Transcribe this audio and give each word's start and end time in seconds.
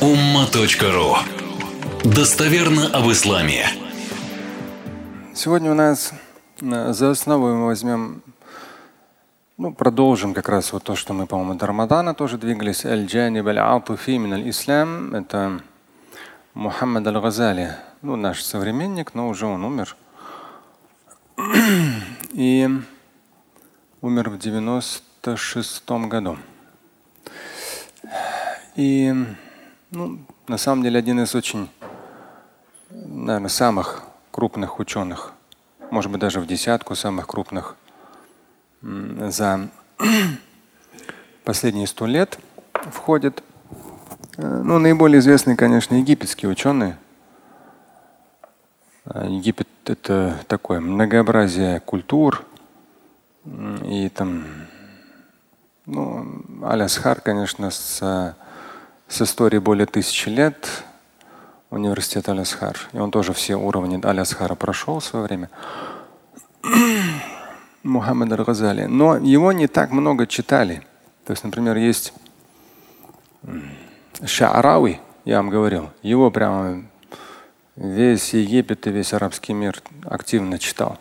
umma.ru 0.00 1.16
Достоверно 2.04 2.88
об 2.88 3.10
исламе. 3.10 3.66
Сегодня 5.34 5.70
у 5.70 5.74
нас 5.74 6.12
э, 6.60 6.92
за 6.92 7.10
основу 7.10 7.54
мы 7.54 7.66
возьмем, 7.66 8.22
ну, 9.56 9.72
продолжим 9.72 10.34
как 10.34 10.50
раз 10.50 10.74
вот 10.74 10.84
то, 10.84 10.96
что 10.96 11.14
мы, 11.14 11.26
по-моему, 11.26 11.54
до 11.54 11.66
Рамадана 11.66 12.14
тоже 12.14 12.36
двигались. 12.36 12.84
Аль-Джаниб 12.84 13.46
аль-Атуфи 13.46 14.18
мин 14.18 14.34
аль-Ислам. 14.34 15.14
Это 15.14 15.62
Мухаммад 16.52 17.06
аль-Газали. 17.06 17.76
Ну, 18.02 18.16
наш 18.16 18.42
современник, 18.42 19.14
но 19.14 19.28
уже 19.28 19.46
он 19.46 19.64
умер. 19.64 19.96
И 22.32 22.68
умер 24.02 24.28
в 24.28 24.38
96 24.38 25.88
году. 25.88 26.36
И 28.74 29.14
ну, 29.96 30.18
на 30.46 30.58
самом 30.58 30.82
деле 30.82 30.98
один 30.98 31.20
из 31.20 31.34
очень, 31.34 31.70
наверное, 32.90 33.48
самых 33.48 34.02
крупных 34.30 34.78
ученых, 34.78 35.32
может 35.90 36.10
быть, 36.10 36.20
даже 36.20 36.38
в 36.40 36.46
десятку 36.46 36.94
самых 36.94 37.26
крупных 37.26 37.76
за 38.82 39.70
последние 41.44 41.86
сто 41.86 42.04
лет 42.04 42.38
входит. 42.74 43.42
Э, 44.36 44.60
ну, 44.62 44.78
наиболее 44.78 45.20
известный, 45.20 45.56
конечно, 45.56 45.94
египетские 45.94 46.50
ученые. 46.50 46.98
А 49.06 49.24
Египет– 49.26 49.68
это 49.86 50.44
такое 50.46 50.80
многообразие 50.80 51.80
культур. 51.80 52.44
И 53.46 54.10
там, 54.10 54.44
ну, 55.86 56.42
Аль-Асхар, 56.62 57.22
конечно, 57.22 57.70
с 57.70 58.36
с 59.08 59.22
историей 59.22 59.60
более 59.60 59.86
тысячи 59.86 60.28
лет 60.28 60.84
университет 61.70 62.28
Аль-Асхар. 62.28 62.78
И 62.92 62.98
он 62.98 63.10
тоже 63.10 63.32
все 63.32 63.56
уровни 63.56 64.00
Аль-Асхара 64.04 64.54
прошел 64.54 65.00
в 65.00 65.04
свое 65.04 65.24
время. 65.24 65.50
Мухаммад 67.82 68.32
Аль-Газали. 68.32 68.86
Но 68.86 69.16
его 69.16 69.52
не 69.52 69.68
так 69.68 69.90
много 69.90 70.26
читали. 70.26 70.82
То 71.24 71.32
есть, 71.32 71.44
например, 71.44 71.76
есть 71.76 72.12
Шаарауи, 74.24 75.00
я 75.24 75.36
вам 75.38 75.50
говорил, 75.50 75.90
его 76.02 76.30
прямо 76.30 76.84
весь 77.76 78.32
Египет 78.32 78.86
и 78.86 78.90
весь 78.90 79.12
арабский 79.12 79.52
мир 79.52 79.82
активно 80.04 80.58
читал. 80.58 80.98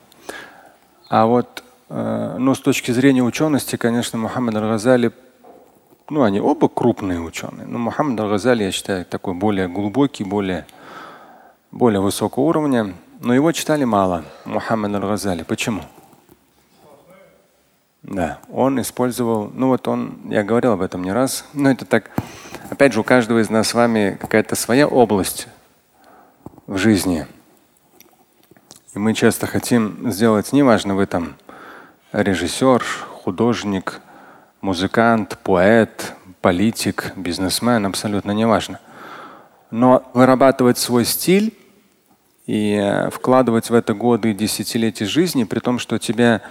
А 1.10 1.26
вот, 1.26 1.64
э, 1.90 2.36
но 2.38 2.56
с 2.56 2.60
точки 2.60 2.92
зрения 2.92 3.24
учености, 3.24 3.78
конечно, 3.78 4.18
Мухаммад 4.18 4.56
Аль-Газали 4.56 5.12
ну, 6.10 6.24
они 6.24 6.40
оба 6.40 6.70
крупные 6.70 7.20
ученые. 7.20 7.66
Но 7.66 7.80
Мухаммад 7.80 8.20
Аль-Газали, 8.20 8.64
я 8.64 8.72
считаю, 8.72 9.06
такой 9.06 9.34
более 9.34 9.68
глубокий, 9.68 10.24
более, 10.24 10.66
более 11.72 12.00
высокого 12.00 12.44
уровня. 12.44 12.94
Но 13.22 13.34
его 13.34 13.52
читали 13.52 13.86
мало, 13.86 14.24
Мухаммад 14.46 14.94
Аль-Газали. 14.94 15.44
Почему? 15.44 15.82
Да, 18.04 18.38
он 18.52 18.80
использовал, 18.80 19.50
ну 19.52 19.70
вот 19.70 19.88
он, 19.88 20.20
я 20.30 20.44
говорил 20.44 20.74
об 20.74 20.82
этом 20.82 21.04
не 21.04 21.12
раз, 21.12 21.44
но 21.54 21.72
это 21.72 21.86
так, 21.86 22.12
опять 22.70 22.94
же, 22.94 23.00
у 23.00 23.04
каждого 23.04 23.40
из 23.42 23.50
нас 23.50 23.70
с 23.70 23.74
вами 23.74 24.16
какая-то 24.22 24.54
своя 24.54 24.88
область 24.88 25.48
в 26.68 26.78
жизни. 26.78 27.26
И 28.94 29.00
мы 29.00 29.16
часто 29.16 29.48
хотим 29.48 30.12
сделать, 30.12 30.54
неважно, 30.54 30.94
вы 30.94 31.08
там 31.08 31.36
режиссер, 32.12 32.84
художник, 33.24 34.02
музыкант, 34.66 35.38
поэт, 35.44 36.16
политик, 36.42 37.14
бизнесмен, 37.16 37.86
абсолютно 37.86 38.32
неважно. 38.32 38.80
Но 39.70 40.04
вырабатывать 40.16 40.80
свой 40.80 41.06
стиль 41.06 41.54
и 42.48 42.74
э, 42.74 43.12
вкладывать 43.12 43.70
в 43.70 43.76
это 43.76 43.94
годы 43.94 44.32
и 44.32 44.34
десятилетия 44.34 45.06
жизни, 45.06 45.44
при 45.44 45.60
том, 45.60 45.78
что 45.78 46.00
тебя 46.00 46.42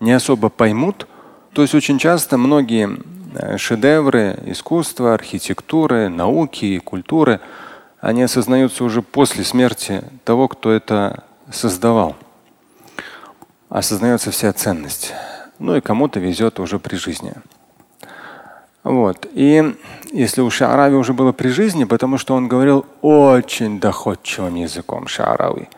не 0.00 0.12
особо 0.12 0.48
поймут. 0.48 1.06
То 1.52 1.60
есть 1.60 1.74
очень 1.74 1.98
часто 1.98 2.38
многие 2.38 2.88
э, 3.34 3.58
шедевры 3.58 4.38
искусства, 4.46 5.12
архитектуры, 5.12 6.08
науки, 6.08 6.78
культуры, 6.78 7.38
они 8.00 8.22
осознаются 8.22 8.82
уже 8.82 9.02
после 9.02 9.44
смерти 9.44 10.02
того, 10.24 10.48
кто 10.48 10.72
это 10.72 11.22
создавал. 11.52 12.16
Осознается 13.68 14.30
вся 14.30 14.54
ценность. 14.54 15.12
Ну 15.58 15.76
и 15.76 15.82
кому-то 15.82 16.18
везет 16.18 16.60
уже 16.60 16.78
при 16.78 16.96
жизни. 16.96 17.34
Вот. 18.88 19.26
И 19.34 19.74
если 20.12 20.40
у 20.40 20.48
Шаарави 20.48 20.96
уже 20.96 21.12
было 21.12 21.32
при 21.32 21.48
жизни, 21.48 21.84
потому 21.84 22.16
что 22.16 22.34
он 22.34 22.48
говорил 22.48 22.86
очень 23.02 23.80
доходчивым 23.80 24.54
языком 24.54 25.06
Шаарави. 25.06 25.68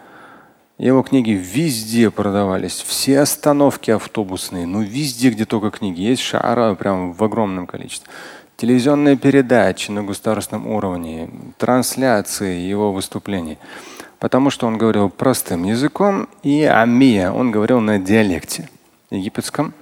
Его 0.79 1.03
книги 1.03 1.33
везде 1.33 2.13
продавались, 2.13 2.85
все 2.87 3.19
остановки 3.19 3.91
автобусные, 3.91 4.65
ну 4.65 4.83
везде, 4.83 5.31
где 5.31 5.45
только 5.45 5.73
книги 5.73 6.03
есть, 6.03 6.23
Шаарави 6.23 6.77
прям 6.77 7.13
в 7.13 7.25
огромном 7.25 7.67
количестве. 7.67 8.09
Телевизионные 8.57 9.17
передачи 9.17 9.91
на 9.91 10.05
государственном 10.05 10.69
уровне, 10.69 11.31
трансляции 11.59 12.61
его 12.61 12.93
выступлений. 12.93 13.59
Потому 14.21 14.51
что 14.51 14.69
он 14.69 14.79
говорил 14.79 15.11
простым 15.11 15.65
языком 15.65 16.29
и 16.45 16.63
амия, 16.63 17.33
он 17.33 17.51
говорил 17.51 17.81
на 17.81 17.99
диалекте 17.99 18.69
египетском. 19.11 19.75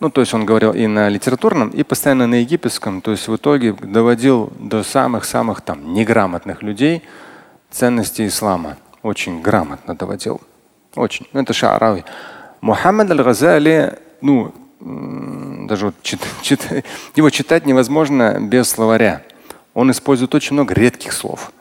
Ну, 0.00 0.10
то 0.10 0.22
есть 0.22 0.32
он 0.32 0.46
говорил 0.46 0.72
и 0.72 0.86
на 0.86 1.10
литературном, 1.10 1.68
и 1.68 1.82
постоянно 1.82 2.26
на 2.26 2.36
египетском. 2.36 3.02
То 3.02 3.10
есть 3.10 3.28
в 3.28 3.36
итоге 3.36 3.74
доводил 3.74 4.50
до 4.58 4.82
самых-самых 4.82 5.60
там 5.60 5.92
неграмотных 5.92 6.62
людей 6.62 7.02
ценности 7.70 8.26
ислама. 8.26 8.78
Очень 9.02 9.42
грамотно 9.42 9.94
доводил. 9.94 10.40
Очень. 10.94 11.26
Ну, 11.32 11.40
это 11.42 11.52
Шаарави. 11.52 12.04
Мухаммад 12.62 13.10
аль-Газали, 13.10 13.98
ну, 14.22 14.54
даже 14.80 15.86
вот 15.86 15.94
чит, 16.02 16.20
чит, 16.42 16.66
его 17.14 17.28
читать 17.28 17.66
невозможно 17.66 18.38
без 18.40 18.68
словаря. 18.68 19.22
Он 19.74 19.90
использует 19.90 20.34
очень 20.34 20.54
много 20.54 20.74
редких 20.74 21.12
слов. 21.12 21.52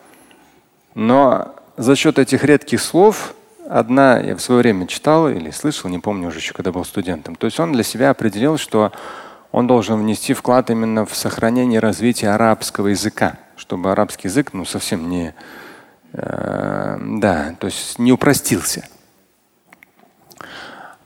Но 0.95 1.55
за 1.77 1.95
счет 1.95 2.19
этих 2.19 2.43
редких 2.43 2.81
слов 2.81 3.33
одна, 3.69 4.19
я 4.19 4.35
в 4.35 4.41
свое 4.41 4.61
время 4.61 4.87
читал 4.87 5.29
или 5.29 5.51
слышал, 5.51 5.89
не 5.89 5.99
помню 5.99 6.27
уже 6.27 6.39
еще, 6.39 6.53
когда 6.53 6.71
был 6.71 6.83
студентом. 6.83 7.35
То 7.35 7.45
есть 7.45 7.59
он 7.59 7.71
для 7.71 7.83
себя 7.83 8.09
определил, 8.09 8.57
что 8.57 8.91
он 9.51 9.67
должен 9.67 10.01
внести 10.01 10.33
вклад 10.33 10.69
именно 10.71 11.05
в 11.05 11.15
сохранение 11.15 11.77
и 11.77 11.79
развитие 11.79 12.31
арабского 12.31 12.87
языка, 12.87 13.37
чтобы 13.55 13.91
арабский 13.91 14.27
язык 14.27 14.53
ну, 14.53 14.65
совсем 14.65 15.09
не, 15.09 15.35
э, 16.13 16.97
да, 16.99 17.55
то 17.59 17.67
есть 17.67 17.99
не 17.99 18.11
упростился. 18.11 18.87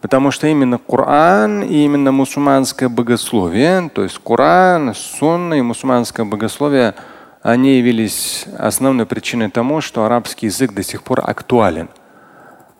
Потому 0.01 0.31
что 0.31 0.47
именно 0.47 0.77
Коран 0.77 1.63
и 1.63 1.85
именно 1.85 2.11
мусульманское 2.11 2.89
богословие, 2.89 3.89
то 3.89 4.03
есть 4.03 4.19
Коран, 4.19 4.93
Сунна 4.93 5.55
и 5.55 5.61
мусульманское 5.61 6.25
богословие, 6.25 6.95
они 7.41 7.77
явились 7.77 8.45
основной 8.57 9.05
причиной 9.05 9.49
тому, 9.49 9.81
что 9.81 10.05
арабский 10.05 10.47
язык 10.47 10.73
до 10.73 10.83
сих 10.83 11.03
пор 11.03 11.21
актуален– 11.25 11.89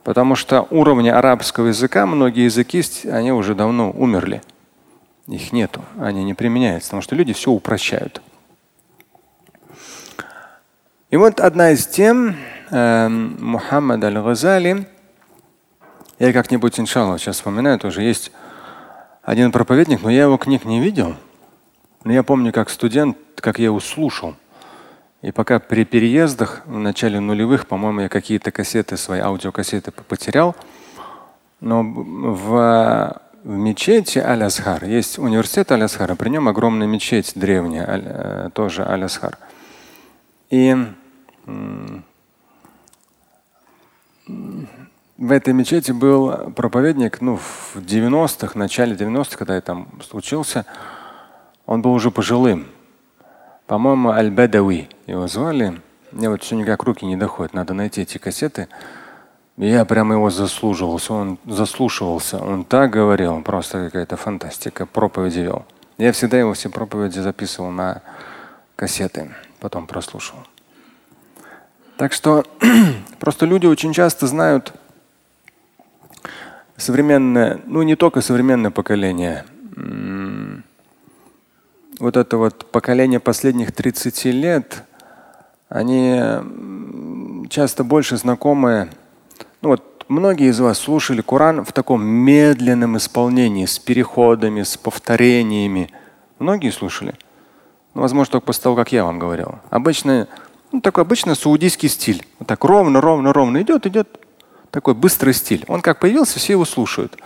Потому 0.04 0.36
что 0.36 0.68
уровни 0.70 1.10
арабского 1.10 1.68
языка, 1.68 2.06
многие 2.06 2.46
языки, 2.46 2.84
они 3.10 3.32
уже 3.32 3.56
давно 3.56 3.92
умерли. 3.92 4.42
Их 5.28 5.54
нету, 5.54 5.82
они 6.00 6.24
не 6.26 6.34
применяются, 6.34 6.90
потому 6.90 7.02
что 7.02 7.16
люди 7.16 7.32
все 7.32 7.52
упрощают. 7.52 8.22
И 11.10 11.16
вот 11.16 11.40
одна 11.40 11.72
из 11.72 11.88
тем 11.88 12.36
э, 12.72 13.08
Мухаммад 13.08 14.04
аль-Газали, 14.04 14.88
я 16.20 16.34
как-нибудь, 16.34 16.80
иншаллах, 16.80 17.22
сейчас 17.22 17.38
вспоминаю, 17.38 17.80
тоже 17.80 18.02
есть 18.02 18.32
один 19.22 19.52
проповедник, 19.52 20.02
но 20.02 20.10
я 20.10 20.24
его 20.24 20.38
книг 20.38 20.66
не 20.66 20.82
видел. 20.82 21.16
Но 22.04 22.12
я 22.12 22.24
помню, 22.24 22.52
как 22.52 22.70
студент, 22.70 23.18
как 23.36 23.60
я 23.60 23.66
его 23.66 23.80
слушал. 23.80 24.36
И 25.24 25.32
пока 25.32 25.60
при 25.60 25.86
переездах 25.86 26.64
в 26.66 26.78
начале 26.78 27.22
нулевых, 27.22 27.66
по-моему, 27.66 28.02
я 28.02 28.10
какие-то 28.10 28.52
кассеты, 28.52 28.98
свои 28.98 29.22
аудиокассеты 29.22 29.92
потерял. 29.92 30.54
Но 31.62 31.82
в, 31.82 33.22
в 33.46 33.50
мечети 33.50 34.20
Аль-Асхар 34.20 34.84
есть 34.84 35.18
университет 35.18 35.72
Аль-Асхара, 35.72 36.16
при 36.16 36.28
нем 36.28 36.50
огромная 36.50 36.88
мечеть 36.88 37.32
древняя, 37.36 37.90
аль, 37.90 38.04
э, 38.06 38.50
тоже 38.54 38.86
Аль-Асхар. 38.86 39.38
И 40.50 40.76
в 44.28 45.32
этой 45.32 45.54
мечети 45.54 45.94
был 45.94 46.52
проповедник, 46.52 47.22
ну, 47.22 47.38
в 47.38 47.78
90-х, 47.78 48.60
начале 48.60 48.94
90-х, 48.94 49.38
когда 49.38 49.56
я 49.56 49.62
там 49.62 49.88
случился, 50.06 50.66
он 51.66 51.82
был 51.82 51.94
уже 51.94 52.12
пожилым. 52.12 52.68
По-моему, 53.74 54.12
Аль-Бадави 54.12 54.88
его 55.08 55.26
звали. 55.26 55.82
Мне 56.12 56.30
вот 56.30 56.44
все 56.44 56.56
никак 56.56 56.84
руки 56.84 57.08
не 57.08 57.16
доходят. 57.18 57.56
Надо 57.56 57.74
найти 57.74 58.04
эти 58.04 58.20
кассеты. 58.20 58.68
Я 59.58 59.84
прямо 59.86 60.14
его 60.14 60.30
заслуживался. 60.30 61.14
Он 61.14 61.40
заслушивался. 61.48 62.38
Он 62.38 62.66
так 62.66 62.92
говорил, 62.92 63.42
просто 63.42 63.86
какая-то 63.86 64.16
фантастика. 64.16 64.86
Проповеди 64.86 65.40
вел. 65.40 65.66
Я 65.98 66.12
всегда 66.12 66.38
его 66.38 66.54
все 66.54 66.70
проповеди 66.70 67.18
записывал 67.18 67.72
на, 67.72 68.04
кассеты, 68.76 69.32
потом 69.60 69.88
прослушал. 69.88 70.38
Так 71.98 72.14
что 72.14 72.46
просто 73.20 73.48
люди 73.48 73.66
очень 73.66 73.92
часто 73.92 74.28
знают 74.28 74.72
современное, 76.78 77.60
ну 77.66 77.82
не 77.82 77.96
только 77.96 78.22
современное 78.22 78.70
поколение, 78.70 79.46
вот 82.00 82.18
это 82.18 82.38
вот 82.38 82.72
поколение 82.72 83.20
последних 83.20 83.72
30 83.72 84.26
лет, 84.26 84.84
они 85.70 86.20
часто 87.50 87.84
больше 87.84 88.18
знакомы. 88.18 88.90
Ну 89.62 89.70
вот 89.70 90.06
многие 90.08 90.50
из 90.50 90.60
вас 90.60 90.80
слушали 90.80 91.22
Коран 91.22 91.64
в 91.64 91.72
таком 91.72 92.04
медленном 92.06 92.98
исполнении, 92.98 93.66
с 93.66 93.80
переходами, 93.80 94.64
с 94.64 94.78
повторениями. 94.78 95.90
Многие 96.40 96.72
слушали. 96.72 97.16
Ну, 97.94 98.02
возможно, 98.02 98.34
только 98.34 98.48
после 98.48 98.64
того, 98.64 98.76
как 98.76 98.92
я 98.92 99.06
вам 99.06 99.20
говорил. 99.20 99.60
Обычно, 99.70 100.28
ну, 100.72 100.82
такой 100.82 101.04
обычный 101.04 101.36
саудийский 101.36 101.90
стиль. 101.90 102.26
Вот 102.40 102.48
так 102.48 102.64
ровно, 102.64 103.02
ровно, 103.02 103.34
ровно 103.34 103.62
идет, 103.62 103.86
идет. 103.86 104.20
Такой 104.72 104.96
быстрый 104.96 105.34
стиль. 105.34 105.64
Он 105.68 105.82
как 105.82 106.00
появился, 106.00 106.40
все 106.40 106.54
его 106.54 106.66
слушают. 106.66 107.18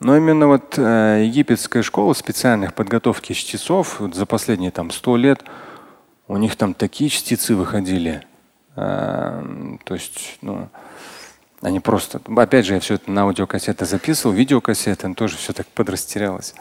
Но 0.00 0.16
именно 0.16 0.46
вот 0.46 0.78
э, 0.78 1.24
египетская 1.26 1.82
школа 1.82 2.14
специальных 2.14 2.72
подготовки 2.74 3.34
чтецов 3.34 4.00
вот 4.00 4.14
за 4.14 4.24
последние 4.24 4.70
там 4.70 4.90
сто 4.90 5.16
лет 5.16 5.44
у 6.26 6.38
них 6.38 6.56
там 6.56 6.72
такие 6.72 7.10
чтецы 7.10 7.54
выходили. 7.54 8.26
Э, 8.76 9.44
то 9.84 9.94
есть, 9.94 10.38
ну, 10.40 10.68
они 11.60 11.80
просто, 11.80 12.22
опять 12.34 12.64
же, 12.64 12.74
я 12.74 12.80
все 12.80 12.94
это 12.94 13.10
на 13.10 13.22
аудиокассеты 13.22 13.84
записывал, 13.84 14.34
видеокассеты, 14.34 15.12
тоже 15.14 15.36
все 15.36 15.52
так 15.52 15.66
подрастерялось. 15.66 16.54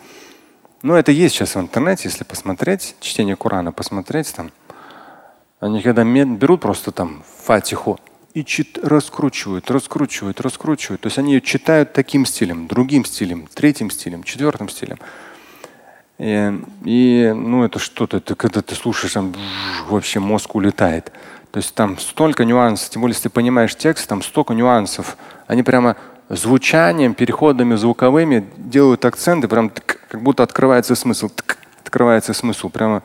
Но 0.81 0.97
это 0.97 1.13
есть 1.13 1.35
сейчас 1.35 1.55
в 1.55 1.59
интернете, 1.59 2.09
если 2.09 2.25
посмотреть, 2.25 2.95
чтение 2.99 3.37
Корана 3.37 3.71
посмотреть 3.71 4.33
там. 4.35 4.51
Они 5.61 5.81
когда 5.81 6.03
берут 6.03 6.61
просто 6.61 6.91
там 6.91 7.23
фатиху, 7.43 7.99
и 8.33 8.43
чит, 8.43 8.77
раскручивают, 8.81 9.71
раскручивают, 9.71 10.41
раскручивают. 10.41 11.01
То 11.01 11.07
есть 11.07 11.17
они 11.17 11.33
ее 11.33 11.41
читают 11.41 11.93
таким 11.93 12.25
стилем, 12.25 12.67
другим 12.67 13.05
стилем, 13.05 13.47
третьим 13.53 13.89
стилем, 13.89 14.23
четвертым 14.23 14.69
стилем. 14.69 14.99
И, 16.19 16.61
и 16.83 17.33
ну 17.35 17.63
это 17.63 17.79
что-то, 17.79 18.17
это 18.17 18.35
когда 18.35 18.61
ты 18.61 18.75
слушаешь, 18.75 19.13
там 19.13 19.33
вообще 19.87 20.19
мозг 20.19 20.53
улетает. 20.55 21.11
То 21.51 21.57
есть 21.57 21.73
там 21.73 21.97
столько 21.97 22.45
нюансов, 22.45 22.89
тем 22.91 23.01
более, 23.01 23.13
если 23.13 23.23
ты 23.23 23.29
понимаешь 23.29 23.75
текст, 23.75 24.07
там 24.07 24.21
столько 24.21 24.53
нюансов. 24.53 25.17
Они 25.47 25.63
прямо 25.63 25.95
звучанием, 26.29 27.15
переходами 27.15 27.75
звуковыми 27.75 28.47
делают 28.57 29.05
акценты, 29.05 29.47
прям 29.47 29.71
как 29.71 30.21
будто 30.21 30.43
открывается 30.43 30.93
смысл, 30.93 31.31
открывается 31.83 32.33
смысл. 32.33 32.69
Прямо 32.69 33.01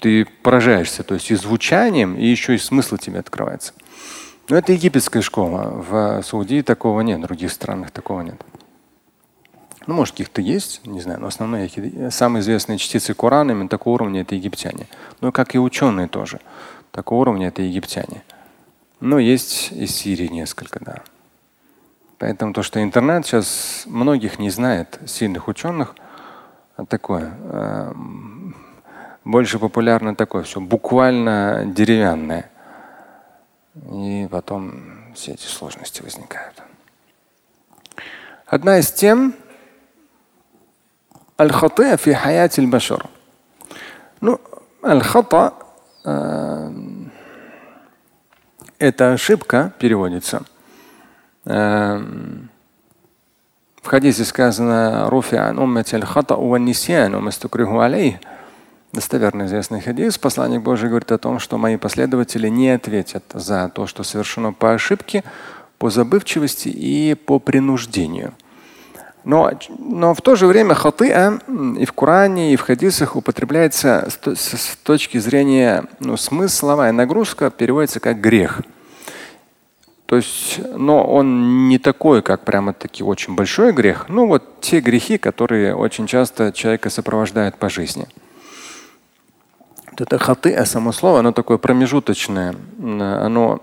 ты 0.00 0.26
поражаешься. 0.42 1.02
То 1.02 1.14
есть 1.14 1.30
и 1.30 1.34
звучанием, 1.34 2.16
и 2.16 2.26
еще 2.26 2.54
и 2.54 2.58
смысл 2.58 2.98
тебе 2.98 3.20
открывается. 3.20 3.72
Но 4.48 4.56
это 4.56 4.72
египетская 4.72 5.22
школа. 5.22 5.70
В 5.70 6.22
Саудии 6.22 6.62
такого 6.62 7.00
нет, 7.00 7.18
в 7.18 7.22
других 7.22 7.52
странах 7.52 7.90
такого 7.90 8.22
нет. 8.22 8.42
Ну, 9.86 9.94
может, 9.94 10.14
каких-то 10.14 10.40
есть, 10.40 10.86
не 10.86 11.00
знаю, 11.00 11.20
но 11.20 11.26
основные, 11.26 11.68
самые 12.10 12.42
известные 12.42 12.78
частицы 12.78 13.14
Корана 13.14 13.50
именно 13.50 13.68
такого 13.68 13.94
уровня 13.94 14.20
это 14.20 14.34
египтяне. 14.34 14.86
Ну, 15.20 15.32
как 15.32 15.54
и 15.54 15.58
ученые 15.58 16.08
тоже. 16.08 16.40
Такого 16.92 17.22
уровня 17.22 17.48
это 17.48 17.62
египтяне. 17.62 18.22
Но 19.00 19.18
есть 19.18 19.72
из 19.72 19.90
Сирии 19.94 20.28
несколько, 20.28 20.78
да. 20.78 21.02
Поэтому 22.18 22.52
то, 22.52 22.62
что 22.62 22.80
интернет 22.80 23.26
сейчас 23.26 23.82
многих 23.86 24.38
не 24.38 24.50
знает, 24.50 25.00
сильных 25.06 25.48
ученых, 25.48 25.96
такое. 26.88 27.32
Э, 27.40 27.92
больше 29.24 29.58
популярно 29.58 30.14
такое 30.14 30.44
все, 30.44 30.60
буквально 30.60 31.64
деревянное. 31.66 32.51
И 33.74 34.28
потом 34.30 35.14
все 35.14 35.32
эти 35.32 35.46
сложности 35.46 36.02
возникают. 36.02 36.62
Одна 38.46 38.78
из 38.78 38.92
тем 38.92 39.34
аль-хатия 41.40 41.96
фи 41.96 42.12
хаяти 42.12 42.60
аль-башар. 42.60 43.06
Ну, 44.20 44.40
аль-хата 44.84 45.54
э, 46.04 46.70
это 48.78 49.12
ошибка, 49.12 49.72
переводится. 49.78 50.42
Э, 51.46 51.98
в 53.80 53.86
хадисе 53.86 54.24
сказано 54.24 55.08
«Руфи 55.08 55.36
ан 55.36 55.58
уммати 55.58 55.94
аль-хата 55.94 56.36
ва 56.36 57.84
алейх» 57.86 58.16
достоверно 58.92 59.44
известный 59.44 59.80
хадис, 59.80 60.18
посланник 60.18 60.62
Божий 60.62 60.88
говорит 60.88 61.10
о 61.12 61.18
том, 61.18 61.38
что 61.38 61.58
мои 61.58 61.76
последователи 61.76 62.48
не 62.48 62.70
ответят 62.70 63.24
за 63.32 63.70
то, 63.74 63.86
что 63.86 64.02
совершено 64.02 64.52
по 64.52 64.72
ошибке, 64.72 65.24
по 65.78 65.90
забывчивости 65.90 66.68
и 66.68 67.14
по 67.14 67.38
принуждению. 67.38 68.34
Но, 69.24 69.52
но 69.78 70.14
в 70.14 70.20
то 70.20 70.34
же 70.34 70.46
время 70.46 70.74
хатыа 70.74 71.38
и 71.78 71.84
в 71.84 71.92
Коране, 71.92 72.52
и 72.52 72.56
в 72.56 72.62
хадисах 72.62 73.16
употребляется 73.16 74.08
с, 74.10 74.76
точки 74.82 75.18
зрения 75.18 75.84
ну, 76.00 76.16
смысла, 76.16 76.88
и 76.88 76.92
нагрузка 76.92 77.50
переводится 77.50 78.00
как 78.00 78.20
грех. 78.20 78.62
То 80.06 80.16
есть, 80.16 80.60
но 80.76 81.04
он 81.04 81.68
не 81.68 81.78
такой, 81.78 82.20
как 82.20 82.44
прямо 82.44 82.74
таки 82.74 83.02
очень 83.02 83.34
большой 83.34 83.72
грех. 83.72 84.06
Ну 84.08 84.26
вот 84.26 84.60
те 84.60 84.80
грехи, 84.80 85.16
которые 85.16 85.74
очень 85.74 86.06
часто 86.06 86.52
человека 86.52 86.90
сопровождают 86.90 87.56
по 87.56 87.70
жизни. 87.70 88.06
Вот 89.92 90.00
это 90.00 90.18
хаты, 90.18 90.54
а 90.54 90.64
само 90.64 90.90
слово, 90.90 91.18
оно 91.18 91.32
такое 91.32 91.58
промежуточное. 91.58 92.54
Оно 92.80 93.60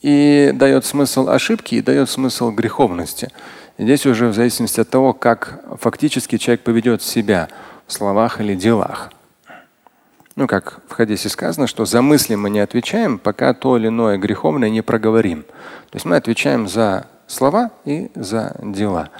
и 0.00 0.50
дает 0.54 0.86
смысл 0.86 1.28
ошибки, 1.28 1.74
и 1.74 1.82
дает 1.82 2.08
смысл 2.08 2.50
греховности. 2.52 3.30
И 3.76 3.82
здесь 3.82 4.06
уже 4.06 4.28
в 4.28 4.34
зависимости 4.34 4.80
от 4.80 4.88
того, 4.88 5.12
как 5.12 5.62
фактически 5.78 6.38
человек 6.38 6.62
поведет 6.62 7.02
себя 7.02 7.48
в 7.86 7.92
словах 7.92 8.40
или 8.40 8.54
делах. 8.54 9.12
Ну, 10.36 10.46
как 10.46 10.80
в 10.88 10.92
хадисе 10.94 11.28
сказано, 11.28 11.66
что 11.66 11.84
за 11.84 12.00
мысли 12.00 12.34
мы 12.34 12.48
не 12.48 12.60
отвечаем, 12.60 13.18
пока 13.18 13.52
то 13.52 13.76
или 13.76 13.88
иное 13.88 14.16
греховное 14.16 14.70
не 14.70 14.80
проговорим. 14.80 15.42
То 15.42 15.96
есть 15.96 16.06
мы 16.06 16.16
отвечаем 16.16 16.66
за 16.66 17.08
слова 17.26 17.72
и 17.84 18.10
за 18.14 18.56
дела. 18.62 19.10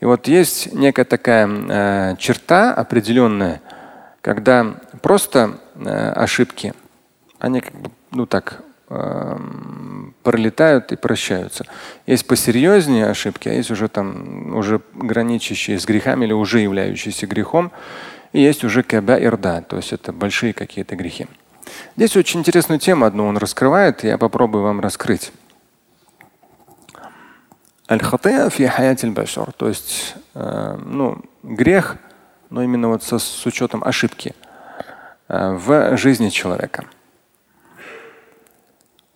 И 0.00 0.04
вот 0.04 0.28
есть 0.28 0.74
некая 0.74 1.04
такая 1.04 1.48
э, 1.48 2.16
черта 2.18 2.74
определенная, 2.74 3.62
когда 4.22 4.76
просто 5.02 5.58
э, 5.74 6.12
ошибки, 6.12 6.72
они 7.40 7.60
как 7.60 7.74
бы, 7.74 7.90
ну 8.12 8.24
так, 8.24 8.62
э, 8.88 9.38
пролетают 10.22 10.92
и 10.92 10.96
прощаются. 10.96 11.66
Есть 12.06 12.26
посерьезнее 12.28 13.06
ошибки, 13.06 13.48
а 13.48 13.52
есть 13.52 13.70
уже 13.72 13.88
там 13.88 14.54
уже 14.54 14.80
граничащие 14.94 15.78
с 15.78 15.84
грехами 15.84 16.24
или 16.24 16.32
уже 16.32 16.60
являющиеся 16.60 17.26
грехом. 17.26 17.72
И 18.32 18.40
есть 18.40 18.64
уже 18.64 18.82
каба 18.84 19.16
ирда, 19.16 19.62
то 19.68 19.76
есть 19.76 19.92
это 19.92 20.12
большие 20.12 20.54
какие-то 20.54 20.94
грехи. 20.96 21.26
Здесь 21.96 22.16
очень 22.16 22.40
интересную 22.40 22.78
тему 22.78 23.04
одну 23.04 23.26
он 23.26 23.36
раскрывает, 23.36 24.04
я 24.04 24.18
попробую 24.18 24.62
вам 24.62 24.80
раскрыть. 24.80 25.32
Аль-хатия 27.90 28.48
фи 28.48 28.70
то 29.56 29.68
есть 29.68 30.14
э, 30.34 30.78
ну, 30.86 31.20
грех– 31.42 31.96
но 32.51 32.63
именно 32.63 32.87
вот 32.89 33.03
со, 33.03 33.19
с 33.19 33.45
учетом 33.45 33.83
ошибки 33.83 34.33
э, 35.29 35.53
в 35.53 35.97
жизни 35.97 36.29
человека. 36.29 36.85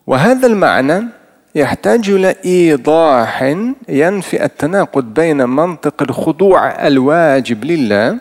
وهذا 0.08 0.48
المعنى 0.48 1.08
يحتاج 1.56 2.10
إلى 2.10 2.36
إيضاح 2.46 3.44
ينفي 3.90 4.46
التناقض 4.46 5.04
بين 5.04 5.50
منطق 5.50 6.02
الخضوع 6.02 6.88
الواجب 6.88 7.66
لله 7.66 8.20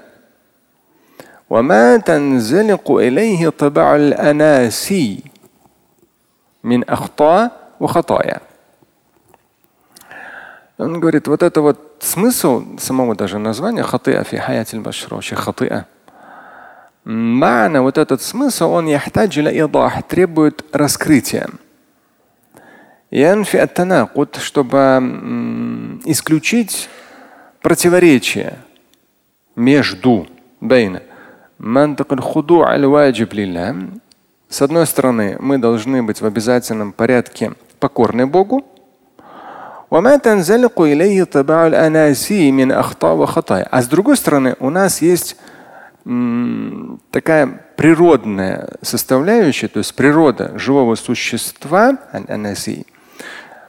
وما 1.51 1.97
تنزلق 1.97 2.91
إليه 2.91 3.49
طبع 3.49 3.97
الأناسي 3.97 5.23
من 6.65 6.91
أخطاء 6.91 7.51
وخطايا. 7.81 8.41
Он 10.78 11.00
говорит, 11.00 11.28
вот 11.28 11.42
это 11.42 11.62
вот 11.62 11.98
смысл 12.00 12.78
самого 12.78 13.16
даже 13.16 13.38
названия 13.40 13.84
хатыа 13.84 14.24
фи 14.24 14.38
хаятиль 14.38 14.82
вообще 14.82 15.36
хатыа. 15.36 15.86
Мана, 17.06 17.82
вот 17.82 17.98
этот 17.98 18.22
смысл, 18.22 18.72
он 18.72 18.88
яхтаджиля 18.88 19.52
идах, 19.52 20.04
требует 20.08 20.66
раскрытия. 20.74 21.50
Янфи 23.12 23.58
аттанакут, 23.58 24.38
чтобы 24.38 26.02
исключить 26.06 26.90
противоречие 27.62 28.58
между 29.56 30.28
бейна. 30.60 31.02
С 34.50 34.62
одной 34.62 34.86
стороны, 34.86 35.38
мы 35.40 35.58
должны 35.58 36.04
быть 36.04 36.22
в 36.22 36.26
обязательном 36.26 36.92
порядке 36.92 37.54
покорны 37.80 38.26
Богу, 38.28 38.66
а 43.70 43.82
с 43.82 43.88
другой 43.88 44.18
стороны, 44.18 44.56
у 44.60 44.70
нас 44.70 45.02
есть 45.02 45.38
такая 47.12 47.66
природная 47.76 48.70
составляющая, 48.82 49.68
то 49.68 49.80
есть 49.80 49.96
природа 49.96 50.58
живого 50.58 50.96
существа, 50.96 51.98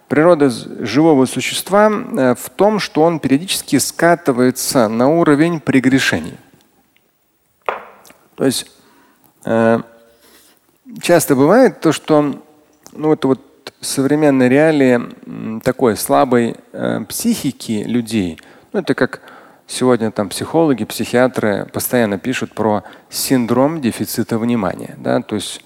природа 0.08 0.50
живого 0.50 1.26
существа 1.26 1.90
э, 1.90 2.34
в 2.34 2.50
том, 2.50 2.78
что 2.78 3.02
он 3.02 3.18
периодически 3.18 3.78
скатывается 3.78 4.88
на 4.88 5.08
уровень 5.08 5.60
прегрешений. 5.60 6.36
То 8.36 8.44
есть 8.44 8.70
э, 9.44 9.80
часто 11.00 11.34
бывает 11.34 11.80
то, 11.80 11.92
что 11.92 12.42
ну, 12.92 13.12
это 13.12 13.28
вот 13.28 13.40
современной 13.80 14.48
реалии 14.48 15.60
такой 15.60 15.96
слабой 15.96 16.56
э, 16.72 17.00
психики 17.08 17.84
людей, 17.86 18.38
ну, 18.72 18.80
это 18.80 18.94
как 18.94 19.20
Сегодня 19.68 20.12
там 20.12 20.28
психологи, 20.28 20.84
психиатры 20.84 21.66
постоянно 21.72 22.18
пишут 22.18 22.54
про 22.54 22.84
синдром 23.10 23.80
дефицита 23.80 24.38
внимания. 24.38 24.94
Да? 24.96 25.20
То 25.22 25.34
есть 25.34 25.60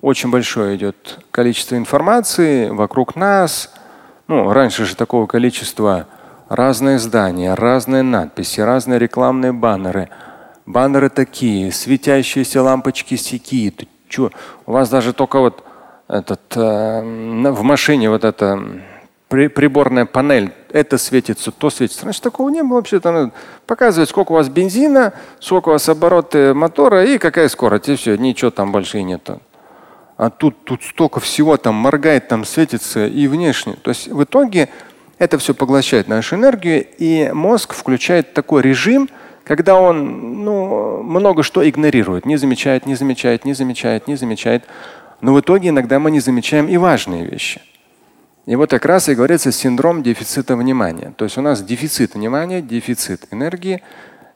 очень 0.00 0.30
большое 0.30 0.76
идет 0.76 1.18
количество 1.30 1.76
информации 1.76 2.70
вокруг 2.70 3.14
нас. 3.14 3.72
Ну, 4.26 4.52
раньше 4.52 4.86
же 4.86 4.96
такого 4.96 5.26
количества 5.26 6.06
разные 6.48 6.98
здания, 6.98 7.52
разные 7.52 8.02
надписи, 8.02 8.60
разные 8.60 8.98
рекламные 8.98 9.52
баннеры. 9.52 10.08
Баннеры 10.64 11.10
такие, 11.10 11.72
светящиеся 11.72 12.62
лампочки 12.62 13.16
сякие. 13.16 13.74
Чё? 14.08 14.30
У 14.64 14.72
вас 14.72 14.88
даже 14.88 15.12
только 15.12 15.40
вот 15.40 15.62
этот, 16.12 16.40
э, 16.56 17.00
в 17.00 17.62
машине 17.62 18.10
вот 18.10 18.24
это 18.24 18.62
при, 19.28 19.48
приборная 19.48 20.04
панель, 20.04 20.52
это 20.70 20.98
светится, 20.98 21.50
то 21.50 21.70
светится. 21.70 22.04
Раньше 22.04 22.20
такого 22.20 22.50
не 22.50 22.62
было 22.62 22.76
вообще. 22.76 23.00
Там 23.00 23.32
показывает, 23.66 24.10
сколько 24.10 24.32
у 24.32 24.34
вас 24.34 24.50
бензина, 24.50 25.14
сколько 25.40 25.70
у 25.70 25.72
вас 25.72 25.88
обороты 25.88 26.52
мотора 26.52 27.04
и 27.04 27.16
какая 27.16 27.48
скорость. 27.48 27.88
И 27.88 27.96
все, 27.96 28.16
ничего 28.16 28.50
там 28.50 28.72
больше 28.72 28.98
и 28.98 29.02
нет. 29.02 29.26
А 30.18 30.28
тут, 30.28 30.64
тут 30.64 30.82
столько 30.82 31.18
всего 31.18 31.56
там 31.56 31.76
моргает, 31.76 32.28
там 32.28 32.44
светится 32.44 33.06
и 33.06 33.26
внешне. 33.26 33.76
То 33.82 33.88
есть 33.88 34.08
в 34.08 34.22
итоге 34.22 34.68
это 35.16 35.38
все 35.38 35.54
поглощает 35.54 36.08
нашу 36.08 36.36
энергию, 36.36 36.86
и 36.98 37.30
мозг 37.32 37.72
включает 37.72 38.34
такой 38.34 38.60
режим, 38.60 39.08
когда 39.44 39.80
он 39.80 40.44
ну, 40.44 41.02
много 41.02 41.42
что 41.42 41.66
игнорирует, 41.66 42.26
не 42.26 42.36
замечает, 42.36 42.84
не 42.84 42.96
замечает, 42.96 43.46
не 43.46 43.54
замечает, 43.54 44.06
не 44.08 44.16
замечает. 44.16 44.64
Но 45.22 45.32
в 45.32 45.40
итоге 45.40 45.70
иногда 45.70 46.00
мы 46.00 46.10
не 46.10 46.20
замечаем 46.20 46.68
и 46.68 46.76
важные 46.76 47.24
вещи. 47.24 47.62
И 48.44 48.56
вот 48.56 48.70
как 48.70 48.84
раз 48.84 49.08
и 49.08 49.14
говорится 49.14 49.52
синдром 49.52 50.02
дефицита 50.02 50.56
внимания. 50.56 51.14
То 51.16 51.24
есть 51.24 51.38
у 51.38 51.40
нас 51.40 51.62
дефицит 51.62 52.14
внимания, 52.14 52.60
дефицит 52.60 53.28
энергии. 53.30 53.82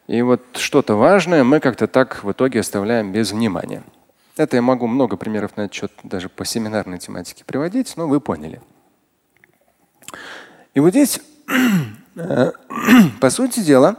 И 0.07 0.21
вот 0.21 0.41
что-то 0.53 0.95
важное 0.95 1.43
мы 1.43 1.59
как-то 1.59 1.87
так 1.87 2.23
в 2.23 2.31
итоге 2.31 2.61
оставляем 2.61 3.11
без 3.11 3.33
внимания. 3.33 3.83
Это 4.37 4.55
я 4.55 4.61
могу 4.61 4.87
много 4.87 5.17
примеров 5.17 5.57
на 5.57 5.63
этот 5.63 5.73
счет 5.73 5.91
даже 6.03 6.29
по 6.29 6.45
семинарной 6.45 6.99
тематике 6.99 7.43
приводить, 7.43 7.93
но 7.97 8.07
вы 8.07 8.21
поняли. 8.21 8.61
И 10.73 10.79
вот 10.79 10.91
здесь, 10.91 11.19
по 13.19 13.29
сути 13.29 13.59
дела, 13.59 13.97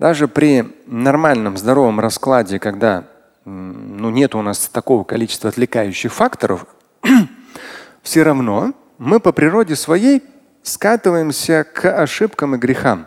даже 0.00 0.26
при 0.26 0.64
нормальном 0.86 1.56
здоровом 1.56 2.00
раскладе, 2.00 2.58
когда 2.58 3.04
ну, 3.44 4.10
нет 4.10 4.34
у 4.34 4.42
нас 4.42 4.68
такого 4.68 5.04
количества 5.04 5.50
отвлекающих 5.50 6.12
факторов, 6.12 6.66
все 8.02 8.22
равно 8.22 8.72
мы 8.98 9.20
по 9.20 9.32
природе 9.32 9.76
своей 9.76 10.22
скатываемся 10.62 11.64
к 11.64 11.90
ошибкам 11.90 12.54
и 12.54 12.58
грехам. 12.58 13.06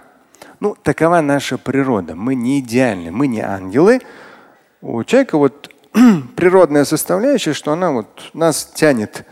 Ну, 0.60 0.75
такова 0.75 1.22
наша 1.22 1.58
природа. 1.58 2.15
Мы 2.15 2.36
не 2.36 2.60
идеальны, 2.60 3.12
мы 3.12 3.27
не 3.27 3.42
ангелы. 3.42 4.01
У 4.82 5.04
человека 5.04 5.38
вот 5.38 5.74
природная 6.36 6.86
составляющая, 6.86 7.54
что 7.54 7.72
она 7.72 7.92
вот 7.92 8.32
нас 8.34 8.65
тянет. 8.65 9.25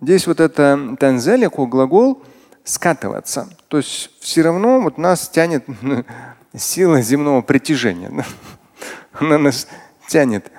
Здесь 0.00 0.26
вот 0.26 0.40
это 0.40 0.96
танзелику 0.98 1.66
глагол 1.66 2.22
скатываться. 2.64 3.48
То 3.68 3.78
есть 3.78 4.10
все 4.20 4.42
равно 4.42 4.80
вот 4.80 4.98
нас 4.98 5.28
тянет 5.28 5.64
сила 6.54 7.00
земного 7.00 7.42
притяжения. 7.42 8.24
Она 9.12 9.38
нас 9.38 9.66
тянет 10.08 10.50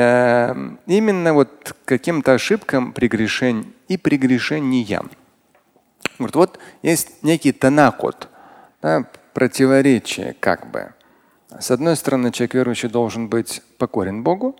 Эм, 0.00 0.78
именно 0.86 1.34
вот 1.34 1.74
каким-то 1.84 2.34
ошибкам, 2.34 2.92
прегрешениям 2.92 3.74
и 3.88 3.96
прегрешениям. 3.96 5.10
Вот, 6.20 6.36
вот 6.36 6.58
есть 6.82 7.24
некий 7.24 7.50
танакот, 7.50 8.28
да, 8.80 9.10
противоречие 9.34 10.36
как 10.38 10.70
бы. 10.70 10.92
С 11.58 11.72
одной 11.72 11.96
стороны, 11.96 12.30
человек 12.30 12.54
верующий 12.54 12.88
должен 12.88 13.28
быть 13.28 13.60
покорен 13.78 14.22
Богу, 14.22 14.54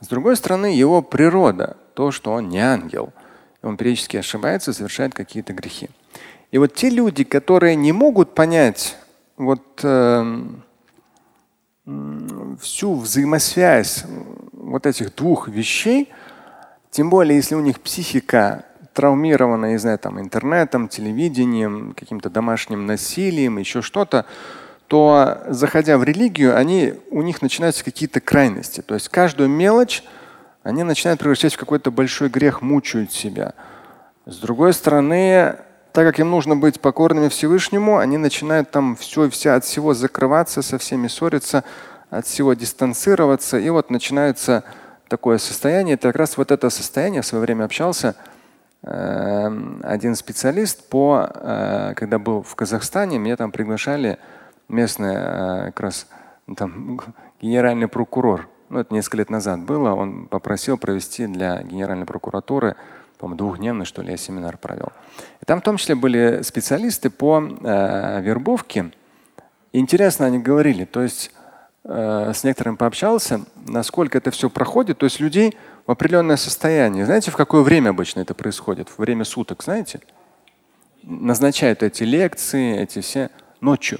с 0.00 0.06
другой 0.06 0.36
стороны, 0.36 0.66
его 0.66 1.02
природа, 1.02 1.76
то, 1.92 2.10
что 2.10 2.32
он 2.32 2.48
не 2.48 2.60
ангел. 2.60 3.12
Он 3.62 3.76
периодически 3.76 4.16
ошибается, 4.16 4.72
совершает 4.72 5.12
какие-то 5.12 5.52
грехи. 5.52 5.90
И 6.50 6.56
вот 6.56 6.74
те 6.74 6.88
люди, 6.88 7.24
которые 7.24 7.76
не 7.76 7.92
могут 7.92 8.34
понять 8.34 8.96
вот, 9.36 9.80
э, 9.82 10.44
всю 12.60 12.94
взаимосвязь 12.96 14.04
вот 14.52 14.86
этих 14.86 15.14
двух 15.14 15.48
вещей, 15.48 16.10
тем 16.90 17.10
более 17.10 17.36
если 17.36 17.54
у 17.54 17.60
них 17.60 17.80
психика 17.80 18.64
травмирована, 18.92 19.66
не 19.66 19.78
знаю, 19.78 19.98
там 19.98 20.18
интернетом, 20.18 20.88
телевидением, 20.88 21.94
каким-то 21.96 22.30
домашним 22.30 22.86
насилием, 22.86 23.58
еще 23.58 23.82
что-то, 23.82 24.26
то 24.88 25.42
заходя 25.48 25.98
в 25.98 26.04
религию, 26.04 26.56
они, 26.56 26.94
у 27.10 27.22
них 27.22 27.42
начинаются 27.42 27.84
какие-то 27.84 28.20
крайности. 28.20 28.80
То 28.80 28.94
есть 28.94 29.08
каждую 29.08 29.48
мелочь 29.48 30.02
они 30.62 30.82
начинают 30.82 31.20
превращать 31.20 31.54
в 31.54 31.58
какой-то 31.58 31.90
большой 31.90 32.28
грех, 32.28 32.62
мучают 32.62 33.12
себя. 33.12 33.54
С 34.24 34.38
другой 34.38 34.72
стороны, 34.72 35.56
так 35.96 36.04
как 36.04 36.18
им 36.18 36.30
нужно 36.30 36.56
быть 36.56 36.78
покорными 36.78 37.28
Всевышнему, 37.28 37.96
они 37.96 38.18
начинают 38.18 38.70
там 38.70 38.96
все 38.96 39.30
вся 39.30 39.54
от 39.54 39.64
всего 39.64 39.94
закрываться, 39.94 40.60
со 40.60 40.76
всеми 40.76 41.08
ссориться, 41.08 41.64
от 42.10 42.26
всего 42.26 42.52
дистанцироваться. 42.52 43.58
И 43.58 43.70
вот 43.70 43.88
начинается 43.88 44.62
такое 45.08 45.38
состояние. 45.38 45.94
Это 45.94 46.08
как 46.08 46.16
раз 46.16 46.36
вот 46.36 46.50
это 46.50 46.68
состояние, 46.68 47.22
в 47.22 47.26
свое 47.26 47.40
время 47.40 47.64
общался 47.64 48.14
э, 48.82 49.50
один 49.84 50.16
специалист 50.16 50.86
по, 50.86 51.30
э, 51.32 51.94
когда 51.96 52.18
был 52.18 52.42
в 52.42 52.54
Казахстане, 52.56 53.18
меня 53.18 53.38
там 53.38 53.50
приглашали 53.50 54.18
местные 54.68 55.16
э, 55.16 55.64
как 55.68 55.80
раз 55.80 56.08
там 56.58 57.00
генеральный 57.40 57.88
прокурор. 57.88 58.50
Ну, 58.68 58.80
это 58.80 58.92
несколько 58.92 59.16
лет 59.16 59.30
назад 59.30 59.60
было. 59.60 59.94
Он 59.94 60.26
попросил 60.26 60.76
провести 60.76 61.26
для 61.26 61.62
генеральной 61.62 62.04
прокуратуры 62.04 62.76
по-моему, 63.18 63.38
двухдневный, 63.38 63.84
что 63.84 64.02
ли, 64.02 64.10
я 64.10 64.16
семинар 64.16 64.56
провел. 64.58 64.92
И 65.40 65.44
там 65.44 65.60
в 65.60 65.64
том 65.64 65.76
числе 65.76 65.94
были 65.94 66.42
специалисты 66.42 67.10
по 67.10 67.40
э, 67.40 68.20
вербовке. 68.22 68.90
Интересно 69.72 70.26
они 70.26 70.38
говорили, 70.38 70.84
то 70.84 71.02
есть 71.02 71.32
Э, 71.88 72.32
с 72.34 72.42
некоторыми 72.42 72.74
пообщался, 72.74 73.42
насколько 73.68 74.18
это 74.18 74.32
все 74.32 74.50
проходит. 74.50 74.98
То 74.98 75.04
есть 75.04 75.20
людей 75.20 75.56
в 75.86 75.90
определенное 75.92 76.36
состояние. 76.36 77.06
Знаете, 77.06 77.30
в 77.30 77.36
какое 77.36 77.62
время 77.62 77.90
обычно 77.90 78.20
это 78.20 78.34
происходит? 78.34 78.88
В 78.88 78.98
время 78.98 79.24
суток, 79.24 79.62
знаете? 79.62 80.00
Назначают 81.04 81.84
эти 81.84 82.02
лекции, 82.02 82.76
эти 82.76 83.00
все 83.00 83.30
ночью. 83.60 83.98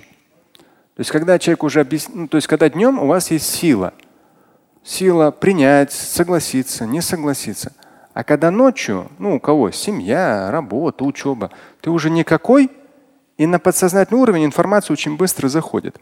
То 0.97 1.01
есть 1.01 1.13
когда 1.13 1.39
человек 1.39 1.63
уже 1.63 1.81
объясняет, 1.81 2.17
ну, 2.17 2.29
то 2.29 2.37
есть 2.37 2.49
когда 2.49 2.69
днем 2.69 2.99
у 2.99 3.07
вас 3.07 3.31
есть 3.31 3.47
сила. 3.47 3.95
Сила 4.83 5.31
принять, 5.31 5.93
согласиться, 5.93 6.87
не 6.87 7.01
согласиться. 7.01 7.73
А 8.17 8.25
когда 8.25 8.51
ночью, 8.51 9.11
ну 9.19 9.37
у 9.37 9.41
кого 9.41 9.71
семья, 9.71 10.51
работа, 10.51 11.05
учеба, 11.05 11.51
ты 11.83 11.91
уже 11.91 12.09
никакой, 12.09 12.71
и 13.37 13.45
на 13.45 13.59
подсознательный 13.59 14.19
уровень 14.19 14.47
информация 14.47 14.95
очень 14.95 15.19
быстро 15.19 15.49
заходит. 15.49 15.99